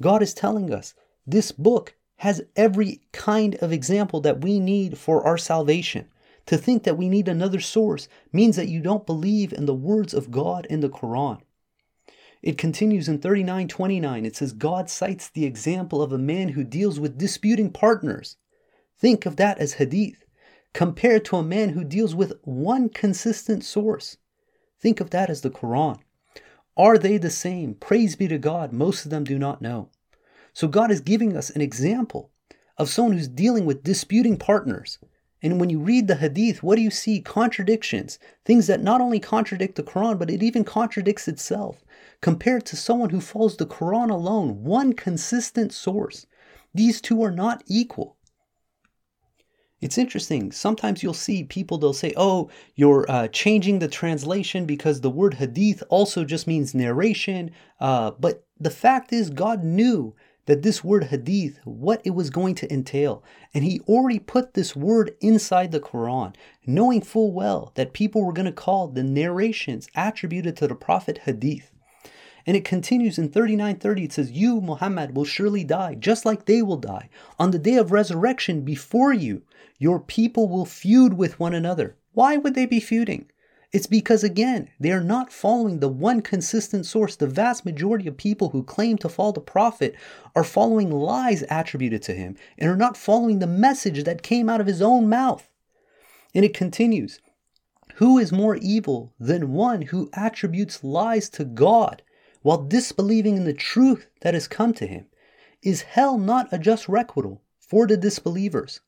God 0.01 0.22
is 0.22 0.35
telling 0.35 0.72
us 0.72 0.94
this 1.27 1.53
book 1.53 1.94
has 2.22 2.40
every 2.54 3.00
kind 3.11 3.56
of 3.56 3.72
example 3.72 4.20
that 4.20 4.42
we 4.42 4.61
need 4.61 4.96
for 4.96 5.26
our 5.26 5.37
salvation. 5.37 6.06
To 6.46 6.56
think 6.56 6.85
that 6.85 6.96
we 6.96 7.08
need 7.08 7.26
another 7.26 7.58
source 7.58 8.06
means 8.32 8.54
that 8.54 8.68
you 8.68 8.80
don't 8.80 9.04
believe 9.04 9.52
in 9.52 9.66
the 9.66 9.74
words 9.74 10.14
of 10.14 10.30
God 10.30 10.64
in 10.70 10.78
the 10.78 10.88
Quran. 10.88 11.40
It 12.40 12.56
continues 12.56 13.08
in 13.08 13.18
3929. 13.18 14.24
It 14.24 14.37
says, 14.37 14.52
God 14.52 14.88
cites 14.88 15.30
the 15.30 15.44
example 15.44 16.00
of 16.00 16.12
a 16.12 16.18
man 16.18 16.50
who 16.50 16.62
deals 16.62 17.00
with 17.00 17.18
disputing 17.18 17.72
partners. 17.72 18.37
Think 18.96 19.26
of 19.26 19.35
that 19.35 19.58
as 19.58 19.74
hadith, 19.74 20.24
compared 20.72 21.24
to 21.24 21.38
a 21.38 21.42
man 21.42 21.70
who 21.70 21.82
deals 21.82 22.14
with 22.14 22.35
one 22.44 22.88
consistent 22.88 23.64
source. 23.64 24.16
Think 24.80 25.00
of 25.00 25.11
that 25.11 25.28
as 25.28 25.40
the 25.40 25.50
Quran. 25.50 25.98
Are 26.76 26.98
they 26.98 27.16
the 27.16 27.30
same? 27.30 27.74
Praise 27.74 28.14
be 28.14 28.28
to 28.28 28.38
God, 28.38 28.72
most 28.72 29.04
of 29.04 29.11
them 29.11 29.24
do 29.24 29.40
not 29.40 29.61
know. 29.61 29.90
So 30.53 30.69
God 30.69 30.91
is 30.91 31.01
giving 31.01 31.37
us 31.37 31.51
an 31.51 31.61
example 31.61 32.31
of 32.79 32.88
someone 32.88 33.17
who's 33.17 33.29
dealing 33.29 33.65
with 33.65 33.83
disputing 33.83 34.37
partners. 34.37 34.99
And 35.43 35.59
when 35.59 35.71
you 35.71 35.81
read 35.81 36.07
the 36.07 36.17
hadith, 36.17 36.62
what 36.62 36.77
do 36.77 36.83
you 36.83 36.91
see? 36.91 37.21
Contradictions. 37.21 38.19
Things 38.45 38.69
that 38.69 38.83
not 38.83 39.01
only 39.01 39.19
contradict 39.19 39.75
the 39.75 39.83
Quran, 39.83 40.19
but 40.19 40.31
it 40.31 40.43
even 40.43 40.65
contradicts 40.65 41.27
itself 41.27 41.85
compared 42.21 42.65
to 42.67 42.77
someone 42.77 43.11
who 43.11 43.21
follows 43.21 43.57
the 43.57 43.67
Quran 43.67 44.11
alone, 44.11 44.62
one 44.62 44.93
consistent 44.93 45.73
source. 45.73 46.27
These 46.73 47.01
two 47.01 47.23
are 47.23 47.33
not 47.33 47.65
equal. 47.67 48.17
It's 49.81 49.99
interesting. 49.99 50.53
Sometimes 50.53 51.03
you'll 51.03 51.12
see 51.12 51.43
people, 51.43 51.77
they'll 51.77 51.93
say, 51.93 52.15
oh, 52.17 52.49
you're 52.77 53.05
uh, 53.11 53.27
changing 53.29 53.81
the 53.81 53.88
translation 53.88 54.65
because 54.65 55.01
the 55.01 55.11
word 55.11 55.35
hadith 55.35 55.83
also 55.88 56.25
just 56.25 56.47
means 56.47 56.73
narration. 56.73 57.51
Uh, 57.81 58.12
but 58.12 58.47
the 58.61 58.71
fact 58.71 59.12
is, 59.12 59.29
God 59.29 59.65
knew 59.65 60.15
that 60.46 60.62
this 60.62 60.83
word 60.83 61.05
hadith, 61.05 61.61
what 61.64 62.00
it 62.05 62.11
was 62.11 62.31
going 62.31 62.55
to 62.57 62.72
entail. 62.72 63.22
And 63.55 63.64
he 63.64 63.81
already 63.81 64.18
put 64.18 64.55
this 64.55 64.74
word 64.74 65.14
inside 65.20 65.72
the 65.72 65.81
Quran, 65.81 66.35
knowing 66.66 67.00
full 67.00 67.33
well 67.33 67.72
that 67.74 67.92
people 67.92 68.24
were 68.24 68.33
going 68.33 68.46
to 68.46 68.52
call 68.52 68.88
the 68.88 69.02
narrations 69.02 69.88
attributed 69.94 70.57
to 70.57 70.66
the 70.66 70.74
Prophet 70.74 71.18
hadith. 71.18 71.70
And 72.44 72.57
it 72.57 72.64
continues 72.64 73.18
in 73.18 73.31
3930. 73.31 74.05
It 74.05 74.12
says, 74.12 74.33
You, 74.33 74.61
Muhammad, 74.61 75.16
will 75.16 75.24
surely 75.24 75.62
die, 75.62 75.94
just 75.94 76.24
like 76.24 76.44
they 76.44 76.61
will 76.61 76.76
die. 76.76 77.09
On 77.38 77.52
the 77.52 77.59
day 77.59 77.76
of 77.76 77.92
resurrection, 77.92 78.62
before 78.62 79.12
you, 79.12 79.42
your 79.78 80.00
people 80.00 80.48
will 80.48 80.64
feud 80.64 81.14
with 81.14 81.38
one 81.38 81.55
another. 81.55 81.96
Why 82.12 82.37
would 82.37 82.55
they 82.55 82.66
be 82.66 82.81
feuding? 82.81 83.31
It's 83.72 83.87
because, 83.87 84.22
again, 84.22 84.68
they 84.78 84.92
are 84.92 85.02
not 85.02 85.32
following 85.32 85.80
the 85.80 85.88
one 85.88 86.20
consistent 86.20 86.85
source. 86.85 87.16
The 87.16 87.26
vast 87.26 87.64
majority 87.64 88.06
of 88.06 88.18
people 88.18 88.50
who 88.50 88.62
claim 88.62 88.98
to 88.98 89.08
follow 89.08 89.32
the 89.32 89.40
prophet 89.40 89.94
are 90.37 90.44
following 90.44 90.90
lies 90.90 91.42
attributed 91.48 92.02
to 92.02 92.12
him 92.12 92.37
and 92.58 92.68
are 92.68 92.76
not 92.76 92.98
following 92.98 93.38
the 93.38 93.46
message 93.46 94.04
that 94.04 94.22
came 94.22 94.50
out 94.50 94.61
of 94.61 94.66
his 94.66 94.82
own 94.82 95.08
mouth. 95.08 95.48
And 96.35 96.44
it 96.44 96.52
continues 96.52 97.18
Who 97.94 98.18
is 98.18 98.30
more 98.30 98.56
evil 98.56 99.14
than 99.18 99.54
one 99.54 99.82
who 99.82 100.11
attributes 100.12 100.85
lies 100.85 101.30
to 101.30 101.44
God 101.46 102.02
while 102.42 102.62
disbelieving 102.62 103.38
in 103.38 103.44
the 103.44 103.54
truth 103.54 104.06
that 104.20 104.35
has 104.35 104.48
come 104.48 104.74
to 104.74 104.87
him? 104.87 105.06
Is 105.62 105.80
hell 105.82 106.18
not 106.18 106.52
a 106.52 106.58
just 106.58 106.90
requital 106.90 107.40
for 107.58 107.87
the 107.87 107.96
disbelievers? 107.96 108.80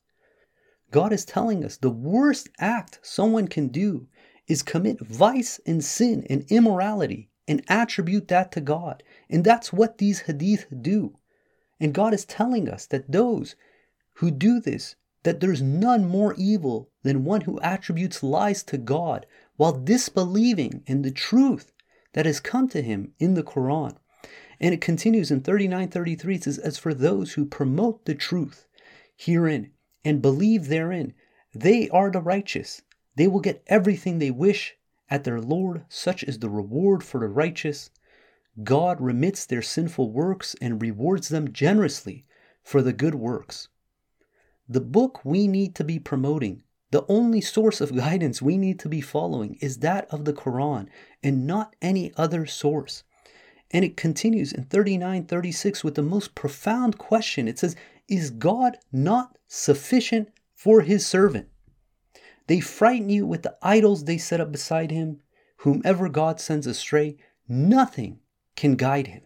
God 0.90 1.10
is 1.10 1.24
telling 1.24 1.64
us 1.64 1.78
the 1.78 1.90
worst 1.90 2.50
act 2.58 2.98
someone 3.02 3.48
can 3.48 3.68
do 3.68 4.08
is 4.46 4.62
commit 4.62 5.00
vice 5.00 5.60
and 5.66 5.84
sin 5.84 6.26
and 6.28 6.44
immorality 6.48 7.30
and 7.46 7.62
attribute 7.68 8.28
that 8.28 8.52
to 8.52 8.60
God. 8.60 9.02
And 9.28 9.44
that's 9.44 9.72
what 9.72 9.98
these 9.98 10.20
hadith 10.20 10.66
do. 10.82 11.18
And 11.80 11.94
God 11.94 12.14
is 12.14 12.24
telling 12.24 12.68
us 12.68 12.86
that 12.86 13.10
those 13.10 13.56
who 14.14 14.30
do 14.30 14.60
this, 14.60 14.96
that 15.22 15.40
there's 15.40 15.62
none 15.62 16.06
more 16.06 16.34
evil 16.36 16.90
than 17.02 17.24
one 17.24 17.42
who 17.42 17.60
attributes 17.60 18.22
lies 18.22 18.62
to 18.64 18.78
God 18.78 19.26
while 19.56 19.72
disbelieving 19.72 20.82
in 20.86 21.02
the 21.02 21.10
truth 21.10 21.72
that 22.12 22.26
has 22.26 22.40
come 22.40 22.68
to 22.68 22.82
him 22.82 23.12
in 23.18 23.34
the 23.34 23.42
Quran. 23.42 23.96
And 24.60 24.72
it 24.72 24.80
continues 24.80 25.30
in 25.30 25.42
3933 25.42 26.34
it 26.34 26.44
says, 26.44 26.58
As 26.58 26.78
for 26.78 26.94
those 26.94 27.32
who 27.32 27.44
promote 27.44 28.04
the 28.04 28.14
truth 28.14 28.66
herein 29.16 29.72
and 30.04 30.22
believe 30.22 30.68
therein, 30.68 31.12
they 31.52 31.88
are 31.90 32.10
the 32.10 32.20
righteous. 32.20 32.82
They 33.16 33.28
will 33.28 33.40
get 33.40 33.62
everything 33.66 34.18
they 34.18 34.30
wish 34.30 34.76
at 35.08 35.24
their 35.24 35.40
Lord, 35.40 35.84
such 35.88 36.24
is 36.24 36.38
the 36.38 36.50
reward 36.50 37.04
for 37.04 37.20
the 37.20 37.28
righteous. 37.28 37.90
God 38.62 39.00
remits 39.00 39.46
their 39.46 39.62
sinful 39.62 40.10
works 40.10 40.56
and 40.60 40.80
rewards 40.82 41.28
them 41.28 41.52
generously 41.52 42.24
for 42.62 42.82
the 42.82 42.92
good 42.92 43.14
works. 43.14 43.68
The 44.68 44.80
book 44.80 45.24
we 45.24 45.46
need 45.46 45.74
to 45.76 45.84
be 45.84 45.98
promoting, 45.98 46.62
the 46.90 47.04
only 47.08 47.40
source 47.40 47.80
of 47.80 47.94
guidance 47.94 48.40
we 48.40 48.56
need 48.56 48.78
to 48.80 48.88
be 48.88 49.00
following, 49.00 49.54
is 49.60 49.78
that 49.78 50.06
of 50.10 50.24
the 50.24 50.32
Quran 50.32 50.88
and 51.22 51.46
not 51.46 51.76
any 51.82 52.12
other 52.16 52.46
source. 52.46 53.04
And 53.70 53.84
it 53.84 53.96
continues 53.96 54.52
in 54.52 54.64
3936 54.64 55.84
with 55.84 55.96
the 55.96 56.02
most 56.02 56.34
profound 56.34 56.96
question. 56.96 57.48
It 57.48 57.58
says, 57.58 57.76
Is 58.08 58.30
God 58.30 58.78
not 58.92 59.36
sufficient 59.48 60.30
for 60.54 60.80
his 60.80 61.06
servant? 61.06 61.48
They 62.46 62.60
frighten 62.60 63.08
you 63.08 63.26
with 63.26 63.42
the 63.42 63.56
idols 63.62 64.04
they 64.04 64.18
set 64.18 64.40
up 64.40 64.52
beside 64.52 64.90
him. 64.90 65.20
Whomever 65.58 66.08
God 66.08 66.40
sends 66.40 66.66
astray, 66.66 67.16
nothing 67.48 68.20
can 68.54 68.76
guide 68.76 69.06
him. 69.06 69.22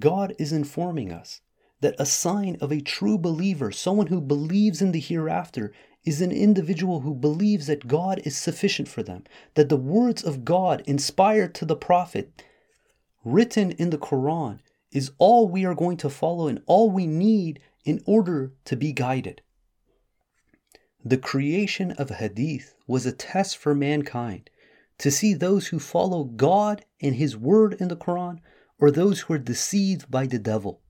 God 0.00 0.34
is 0.38 0.52
informing 0.52 1.12
us 1.12 1.40
that 1.80 1.94
a 1.98 2.06
sign 2.06 2.56
of 2.60 2.72
a 2.72 2.80
true 2.80 3.18
believer, 3.18 3.70
someone 3.70 4.08
who 4.08 4.20
believes 4.20 4.80
in 4.80 4.92
the 4.92 5.00
hereafter, 5.00 5.72
is 6.04 6.20
an 6.22 6.32
individual 6.32 7.00
who 7.00 7.14
believes 7.14 7.66
that 7.66 7.86
God 7.86 8.20
is 8.24 8.36
sufficient 8.36 8.88
for 8.88 9.02
them, 9.02 9.24
that 9.54 9.68
the 9.68 9.76
words 9.76 10.24
of 10.24 10.44
God 10.44 10.82
inspired 10.86 11.54
to 11.56 11.64
the 11.64 11.76
prophet, 11.76 12.42
written 13.24 13.72
in 13.72 13.90
the 13.90 13.98
Quran, 13.98 14.60
is 14.90 15.12
all 15.18 15.48
we 15.48 15.64
are 15.64 15.74
going 15.74 15.98
to 15.98 16.08
follow 16.08 16.48
and 16.48 16.62
all 16.66 16.90
we 16.90 17.06
need 17.06 17.60
in 17.84 18.00
order 18.06 18.52
to 18.64 18.76
be 18.76 18.92
guided. 18.92 19.42
The 21.04 21.16
creation 21.16 21.92
of 21.92 22.10
Hadith 22.10 22.74
was 22.88 23.06
a 23.06 23.12
test 23.12 23.56
for 23.56 23.72
mankind 23.72 24.50
to 24.98 25.12
see 25.12 25.32
those 25.32 25.68
who 25.68 25.78
follow 25.78 26.24
God 26.24 26.84
and 27.00 27.14
His 27.14 27.36
word 27.36 27.74
in 27.74 27.86
the 27.86 27.96
Quran 27.96 28.40
or 28.80 28.90
those 28.90 29.20
who 29.20 29.34
are 29.34 29.38
deceived 29.38 30.10
by 30.10 30.26
the 30.26 30.40
devil. 30.40 30.80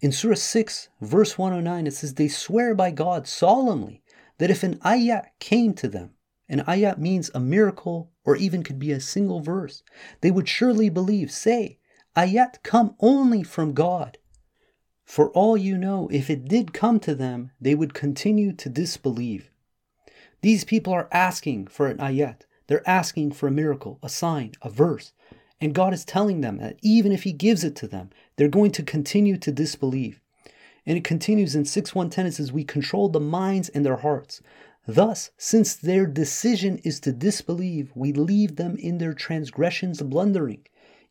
In 0.00 0.10
Surah 0.10 0.34
6, 0.34 0.88
verse 1.00 1.38
109, 1.38 1.86
it 1.86 1.94
says, 1.94 2.14
They 2.14 2.26
swear 2.26 2.74
by 2.74 2.90
God 2.90 3.28
solemnly 3.28 4.02
that 4.38 4.50
if 4.50 4.64
an 4.64 4.78
ayat 4.78 5.26
came 5.38 5.74
to 5.74 5.88
them, 5.88 6.14
an 6.48 6.60
ayat 6.66 6.98
means 6.98 7.30
a 7.32 7.38
miracle 7.38 8.10
or 8.24 8.34
even 8.34 8.64
could 8.64 8.80
be 8.80 8.90
a 8.90 9.00
single 9.00 9.40
verse, 9.40 9.84
they 10.22 10.32
would 10.32 10.48
surely 10.48 10.88
believe. 10.88 11.30
Say, 11.30 11.78
ayat 12.16 12.62
come 12.64 12.96
only 12.98 13.44
from 13.44 13.74
God. 13.74 14.18
For 15.10 15.30
all 15.30 15.56
you 15.56 15.76
know, 15.76 16.08
if 16.12 16.30
it 16.30 16.44
did 16.44 16.72
come 16.72 17.00
to 17.00 17.16
them, 17.16 17.50
they 17.60 17.74
would 17.74 17.94
continue 17.94 18.52
to 18.52 18.68
disbelieve. 18.68 19.50
These 20.40 20.62
people 20.62 20.92
are 20.92 21.08
asking 21.10 21.66
for 21.66 21.88
an 21.88 21.98
ayat. 21.98 22.42
They're 22.68 22.88
asking 22.88 23.32
for 23.32 23.48
a 23.48 23.50
miracle, 23.50 23.98
a 24.04 24.08
sign, 24.08 24.52
a 24.62 24.70
verse. 24.70 25.12
And 25.60 25.74
God 25.74 25.92
is 25.92 26.04
telling 26.04 26.42
them 26.42 26.58
that 26.58 26.78
even 26.80 27.10
if 27.10 27.24
He 27.24 27.32
gives 27.32 27.64
it 27.64 27.74
to 27.76 27.88
them, 27.88 28.10
they're 28.36 28.46
going 28.46 28.70
to 28.70 28.84
continue 28.84 29.36
to 29.38 29.50
disbelieve. 29.50 30.20
And 30.86 30.96
it 30.96 31.02
continues 31.02 31.56
in 31.56 31.64
6110 31.64 32.26
it 32.26 32.34
says, 32.34 32.52
We 32.52 32.62
control 32.62 33.08
the 33.08 33.18
minds 33.18 33.68
and 33.68 33.84
their 33.84 33.96
hearts. 33.96 34.40
Thus, 34.86 35.32
since 35.36 35.74
their 35.74 36.06
decision 36.06 36.78
is 36.84 37.00
to 37.00 37.10
disbelieve, 37.10 37.90
we 37.96 38.12
leave 38.12 38.54
them 38.54 38.76
in 38.76 38.98
their 38.98 39.14
transgressions 39.14 40.02
blundering. 40.02 40.64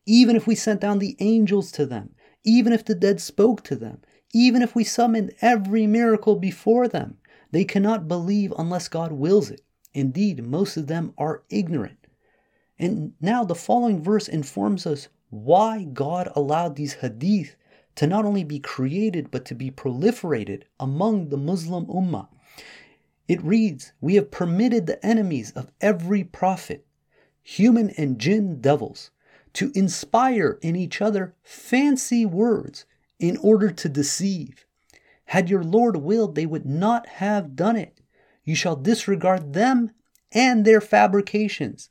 Even 0.06 0.36
if 0.36 0.46
we 0.46 0.54
sent 0.54 0.80
down 0.80 1.00
the 1.00 1.16
angels 1.20 1.70
to 1.72 1.84
them, 1.84 2.14
even 2.44 2.72
if 2.72 2.84
the 2.84 2.94
dead 2.94 3.20
spoke 3.20 3.62
to 3.64 3.76
them, 3.76 4.00
even 4.32 4.62
if 4.62 4.74
we 4.74 4.84
summoned 4.84 5.34
every 5.40 5.86
miracle 5.86 6.36
before 6.36 6.88
them, 6.88 7.18
they 7.50 7.64
cannot 7.64 8.08
believe 8.08 8.52
unless 8.56 8.88
God 8.88 9.12
wills 9.12 9.50
it. 9.50 9.62
Indeed, 9.92 10.44
most 10.44 10.76
of 10.76 10.86
them 10.86 11.12
are 11.18 11.42
ignorant. 11.50 12.06
And 12.78 13.12
now 13.20 13.44
the 13.44 13.54
following 13.54 14.02
verse 14.02 14.28
informs 14.28 14.86
us 14.86 15.08
why 15.30 15.84
God 15.84 16.30
allowed 16.34 16.76
these 16.76 16.94
hadith 16.94 17.56
to 17.96 18.06
not 18.06 18.24
only 18.24 18.44
be 18.44 18.58
created 18.58 19.30
but 19.30 19.44
to 19.46 19.54
be 19.54 19.70
proliferated 19.70 20.62
among 20.78 21.28
the 21.28 21.36
Muslim 21.36 21.86
ummah. 21.86 22.28
It 23.28 23.42
reads, 23.42 23.92
We 24.00 24.14
have 24.14 24.30
permitted 24.30 24.86
the 24.86 25.04
enemies 25.04 25.50
of 25.52 25.70
every 25.80 26.24
prophet, 26.24 26.86
human 27.42 27.90
and 27.90 28.18
jinn 28.18 28.60
devils, 28.60 29.10
to 29.54 29.72
inspire 29.74 30.58
in 30.62 30.76
each 30.76 31.00
other 31.00 31.34
fancy 31.42 32.24
words 32.24 32.84
in 33.18 33.36
order 33.38 33.70
to 33.70 33.88
deceive. 33.88 34.66
Had 35.26 35.50
your 35.50 35.62
Lord 35.62 35.96
willed, 35.96 36.34
they 36.34 36.46
would 36.46 36.66
not 36.66 37.06
have 37.06 37.54
done 37.54 37.76
it. 37.76 38.00
You 38.44 38.54
shall 38.54 38.76
disregard 38.76 39.52
them 39.52 39.92
and 40.32 40.64
their 40.64 40.80
fabrications. 40.80 41.90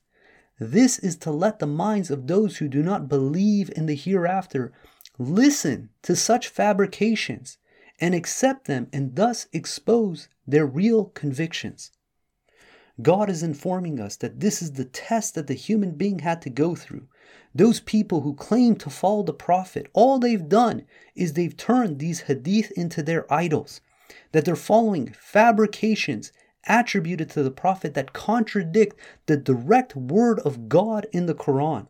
This 0.59 0.99
is 0.99 1.15
to 1.17 1.31
let 1.31 1.59
the 1.59 1.67
minds 1.67 2.11
of 2.11 2.27
those 2.27 2.57
who 2.57 2.67
do 2.67 2.83
not 2.83 3.07
believe 3.07 3.71
in 3.75 3.85
the 3.85 3.95
hereafter 3.95 4.73
listen 5.17 5.89
to 6.01 6.15
such 6.15 6.49
fabrications 6.49 7.57
and 7.99 8.13
accept 8.13 8.65
them 8.65 8.87
and 8.91 9.15
thus 9.15 9.47
expose 9.53 10.27
their 10.47 10.65
real 10.65 11.05
convictions. 11.05 11.91
God 13.01 13.29
is 13.29 13.43
informing 13.43 13.99
us 13.99 14.15
that 14.17 14.39
this 14.39 14.61
is 14.61 14.73
the 14.73 14.85
test 14.85 15.35
that 15.35 15.47
the 15.47 15.53
human 15.53 15.91
being 15.91 16.19
had 16.19 16.41
to 16.43 16.49
go 16.49 16.75
through 16.75 17.07
those 17.53 17.79
people 17.79 18.21
who 18.21 18.33
claim 18.35 18.75
to 18.75 18.89
follow 18.89 19.23
the 19.23 19.33
Prophet, 19.33 19.89
all 19.93 20.19
they've 20.19 20.47
done 20.47 20.85
is 21.15 21.33
they've 21.33 21.55
turned 21.55 21.99
these 21.99 22.21
hadith 22.21 22.71
into 22.71 23.01
their 23.01 23.31
idols, 23.31 23.81
that 24.31 24.45
they're 24.45 24.55
following 24.55 25.13
fabrications 25.19 26.31
attributed 26.67 27.29
to 27.31 27.41
the 27.41 27.51
Prophet 27.51 27.93
that 27.95 28.13
contradict 28.13 28.95
the 29.25 29.37
direct 29.37 29.95
word 29.95 30.39
of 30.41 30.69
God 30.69 31.07
in 31.11 31.25
the 31.25 31.33
Quran. 31.33 31.87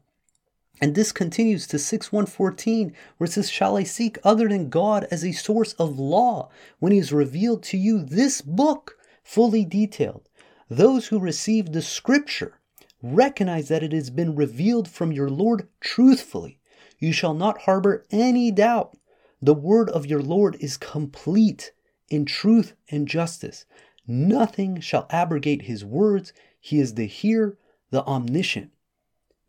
And 0.81 0.95
this 0.95 1.11
continues 1.11 1.67
to 1.67 1.77
6114, 1.77 2.93
where 3.17 3.25
it 3.25 3.31
says, 3.31 3.49
Shall 3.49 3.75
I 3.75 3.83
seek 3.83 4.17
other 4.23 4.47
than 4.47 4.69
God 4.69 5.07
as 5.11 5.25
a 5.25 5.33
source 5.33 5.73
of 5.73 5.99
law 5.99 6.49
when 6.79 6.93
He 6.93 6.99
has 6.99 7.11
revealed 7.11 7.63
to 7.63 7.77
you 7.77 8.01
this 8.01 8.41
book 8.41 8.97
fully 9.23 9.65
detailed? 9.65 10.28
Those 10.69 11.07
who 11.07 11.19
receive 11.19 11.71
the 11.71 11.81
scripture 11.81 12.59
Recognize 13.01 13.69
that 13.69 13.81
it 13.81 13.93
has 13.93 14.09
been 14.09 14.35
revealed 14.35 14.89
from 14.89 15.13
your 15.13 15.29
Lord 15.29 15.69
truthfully. 15.79 16.59
You 16.97 17.13
shall 17.13 17.33
not 17.33 17.61
harbor 17.61 18.05
any 18.11 18.51
doubt. 18.51 18.97
The 19.41 19.53
word 19.53 19.89
of 19.89 20.05
your 20.05 20.21
Lord 20.21 20.57
is 20.59 20.75
complete 20.75 21.71
in 22.09 22.25
truth 22.25 22.73
and 22.89 23.07
justice. 23.07 23.65
Nothing 24.05 24.81
shall 24.81 25.07
abrogate 25.11 25.61
his 25.61 25.85
words. 25.85 26.33
He 26.59 26.79
is 26.79 26.95
the 26.95 27.05
hear, 27.05 27.57
the 27.89 28.03
omniscient. 28.03 28.71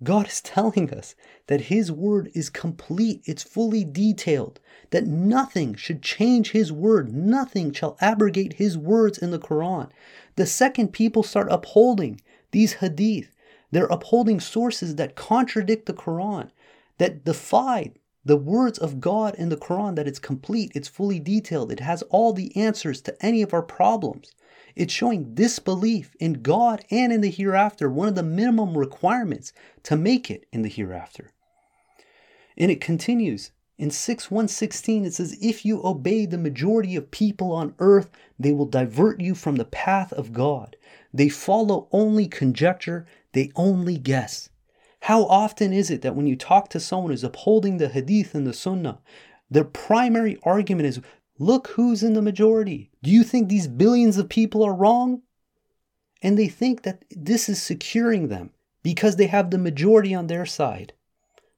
God 0.02 0.28
is 0.28 0.40
telling 0.40 0.92
us 0.94 1.14
that 1.46 1.62
His 1.62 1.92
word 1.92 2.30
is 2.34 2.48
complete, 2.48 3.22
it's 3.26 3.42
fully 3.42 3.84
detailed, 3.84 4.58
that 4.90 5.06
nothing 5.06 5.74
should 5.74 6.02
change 6.02 6.52
His 6.52 6.72
word, 6.72 7.12
nothing 7.12 7.72
shall 7.72 7.98
abrogate 8.00 8.54
His 8.54 8.78
words 8.78 9.18
in 9.18 9.30
the 9.30 9.38
Quran. 9.38 9.90
The 10.36 10.46
second 10.46 10.88
people 10.88 11.22
start 11.22 11.48
upholding 11.50 12.20
these 12.50 12.74
hadith, 12.74 13.34
they're 13.70 13.86
upholding 13.86 14.40
sources 14.40 14.96
that 14.96 15.16
contradict 15.16 15.86
the 15.86 15.92
Quran, 15.92 16.50
that 16.98 17.24
defy 17.24 17.92
the 18.24 18.36
words 18.36 18.78
of 18.78 19.00
God 19.00 19.34
in 19.36 19.48
the 19.48 19.56
Quran, 19.56 19.96
that 19.96 20.06
it's 20.06 20.18
complete, 20.18 20.72
it's 20.74 20.88
fully 20.88 21.18
detailed, 21.18 21.72
it 21.72 21.80
has 21.80 22.02
all 22.02 22.32
the 22.32 22.54
answers 22.56 23.00
to 23.02 23.24
any 23.24 23.42
of 23.42 23.54
our 23.54 23.62
problems. 23.62 24.32
It's 24.76 24.92
showing 24.92 25.34
disbelief 25.34 26.14
in 26.20 26.42
God 26.42 26.84
and 26.90 27.12
in 27.12 27.22
the 27.22 27.30
hereafter, 27.30 27.90
one 27.90 28.08
of 28.08 28.14
the 28.14 28.22
minimum 28.22 28.78
requirements 28.78 29.52
to 29.84 29.96
make 29.96 30.30
it 30.30 30.46
in 30.52 30.62
the 30.62 30.68
hereafter. 30.68 31.32
And 32.56 32.70
it 32.70 32.80
continues 32.80 33.52
in 33.78 33.90
6116 33.90 35.06
it 35.06 35.14
says 35.14 35.38
if 35.40 35.64
you 35.64 35.80
obey 35.82 36.26
the 36.26 36.36
majority 36.36 36.96
of 36.96 37.10
people 37.10 37.50
on 37.50 37.74
earth 37.78 38.10
they 38.38 38.52
will 38.52 38.66
divert 38.66 39.22
you 39.22 39.34
from 39.34 39.56
the 39.56 39.64
path 39.64 40.12
of 40.12 40.34
God. 40.34 40.76
They 41.14 41.30
follow 41.30 41.88
only 41.90 42.28
conjecture, 42.28 43.06
they 43.32 43.50
only 43.56 43.96
guess. 43.96 44.49
How 45.00 45.24
often 45.24 45.72
is 45.72 45.90
it 45.90 46.02
that 46.02 46.14
when 46.14 46.26
you 46.26 46.36
talk 46.36 46.68
to 46.70 46.80
someone 46.80 47.10
who's 47.10 47.24
upholding 47.24 47.78
the 47.78 47.88
hadith 47.88 48.34
and 48.34 48.46
the 48.46 48.52
sunnah, 48.52 49.00
their 49.50 49.64
primary 49.64 50.38
argument 50.42 50.86
is 50.86 51.00
look 51.38 51.68
who's 51.68 52.02
in 52.02 52.12
the 52.12 52.22
majority. 52.22 52.90
Do 53.02 53.10
you 53.10 53.24
think 53.24 53.48
these 53.48 53.66
billions 53.66 54.18
of 54.18 54.28
people 54.28 54.62
are 54.62 54.74
wrong? 54.74 55.22
And 56.22 56.38
they 56.38 56.48
think 56.48 56.82
that 56.82 57.04
this 57.10 57.48
is 57.48 57.62
securing 57.62 58.28
them 58.28 58.50
because 58.82 59.16
they 59.16 59.26
have 59.26 59.50
the 59.50 59.58
majority 59.58 60.14
on 60.14 60.26
their 60.26 60.44
side. 60.44 60.92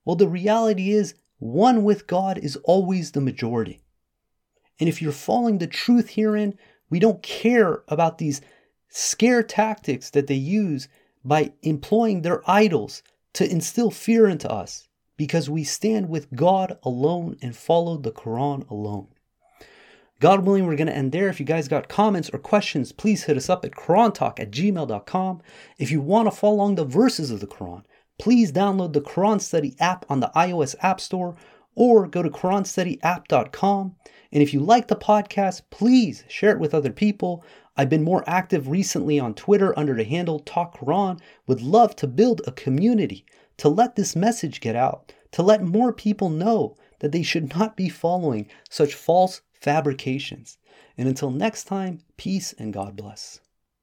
Well, 0.04 0.16
the 0.16 0.28
reality 0.28 0.92
is, 0.92 1.14
one 1.38 1.82
with 1.82 2.06
God 2.06 2.38
is 2.38 2.56
always 2.64 3.10
the 3.10 3.20
majority. 3.20 3.80
And 4.78 4.88
if 4.88 5.02
you're 5.02 5.12
following 5.12 5.58
the 5.58 5.66
truth 5.66 6.10
herein, 6.10 6.56
we 6.88 7.00
don't 7.00 7.22
care 7.22 7.82
about 7.88 8.18
these 8.18 8.40
scare 8.88 9.42
tactics 9.42 10.10
that 10.10 10.28
they 10.28 10.34
use 10.34 10.86
by 11.24 11.52
employing 11.62 12.22
their 12.22 12.48
idols 12.48 13.02
to 13.34 13.50
instill 13.50 13.90
fear 13.90 14.28
into 14.28 14.50
us 14.50 14.88
because 15.16 15.48
we 15.48 15.64
stand 15.64 16.08
with 16.08 16.34
God 16.34 16.78
alone 16.82 17.36
and 17.40 17.56
follow 17.56 17.96
the 17.96 18.12
Quran 18.12 18.68
alone. 18.70 19.08
God 20.20 20.44
willing, 20.44 20.66
we're 20.66 20.76
going 20.76 20.86
to 20.86 20.96
end 20.96 21.10
there. 21.10 21.28
If 21.28 21.40
you 21.40 21.46
guys 21.46 21.66
got 21.66 21.88
comments 21.88 22.30
or 22.32 22.38
questions, 22.38 22.92
please 22.92 23.24
hit 23.24 23.36
us 23.36 23.50
up 23.50 23.64
at 23.64 23.72
QuranTalk 23.72 24.38
at 24.38 24.52
gmail.com. 24.52 25.42
If 25.78 25.90
you 25.90 26.00
want 26.00 26.30
to 26.30 26.36
follow 26.36 26.54
along 26.54 26.76
the 26.76 26.84
verses 26.84 27.32
of 27.32 27.40
the 27.40 27.46
Quran, 27.48 27.82
please 28.20 28.52
download 28.52 28.92
the 28.92 29.00
Quran 29.00 29.40
Study 29.40 29.74
app 29.80 30.04
on 30.08 30.20
the 30.20 30.30
iOS 30.36 30.76
App 30.80 31.00
Store 31.00 31.36
or 31.74 32.06
go 32.06 32.22
to 32.22 32.30
QuranStudyApp.com. 32.30 33.96
And 34.30 34.42
if 34.42 34.54
you 34.54 34.60
like 34.60 34.88
the 34.88 34.96
podcast, 34.96 35.62
please 35.70 36.24
share 36.28 36.52
it 36.52 36.60
with 36.60 36.72
other 36.72 36.92
people. 36.92 37.44
I've 37.76 37.88
been 37.88 38.02
more 38.02 38.22
active 38.26 38.68
recently 38.68 39.18
on 39.18 39.34
Twitter 39.34 39.78
under 39.78 39.94
the 39.94 40.04
handle 40.04 40.38
Talk 40.40 40.78
Quran. 40.78 41.20
Would 41.46 41.62
love 41.62 41.96
to 41.96 42.06
build 42.06 42.42
a 42.46 42.52
community 42.52 43.24
to 43.56 43.68
let 43.68 43.96
this 43.96 44.14
message 44.14 44.60
get 44.60 44.76
out, 44.76 45.12
to 45.32 45.42
let 45.42 45.62
more 45.62 45.92
people 45.92 46.28
know 46.28 46.76
that 46.98 47.12
they 47.12 47.22
should 47.22 47.54
not 47.56 47.76
be 47.76 47.88
following 47.88 48.46
such 48.68 48.94
false 48.94 49.40
fabrications. 49.52 50.58
And 50.98 51.08
until 51.08 51.30
next 51.30 51.64
time, 51.64 52.00
peace 52.16 52.52
and 52.58 52.72
God 52.72 52.96
bless. 52.96 53.40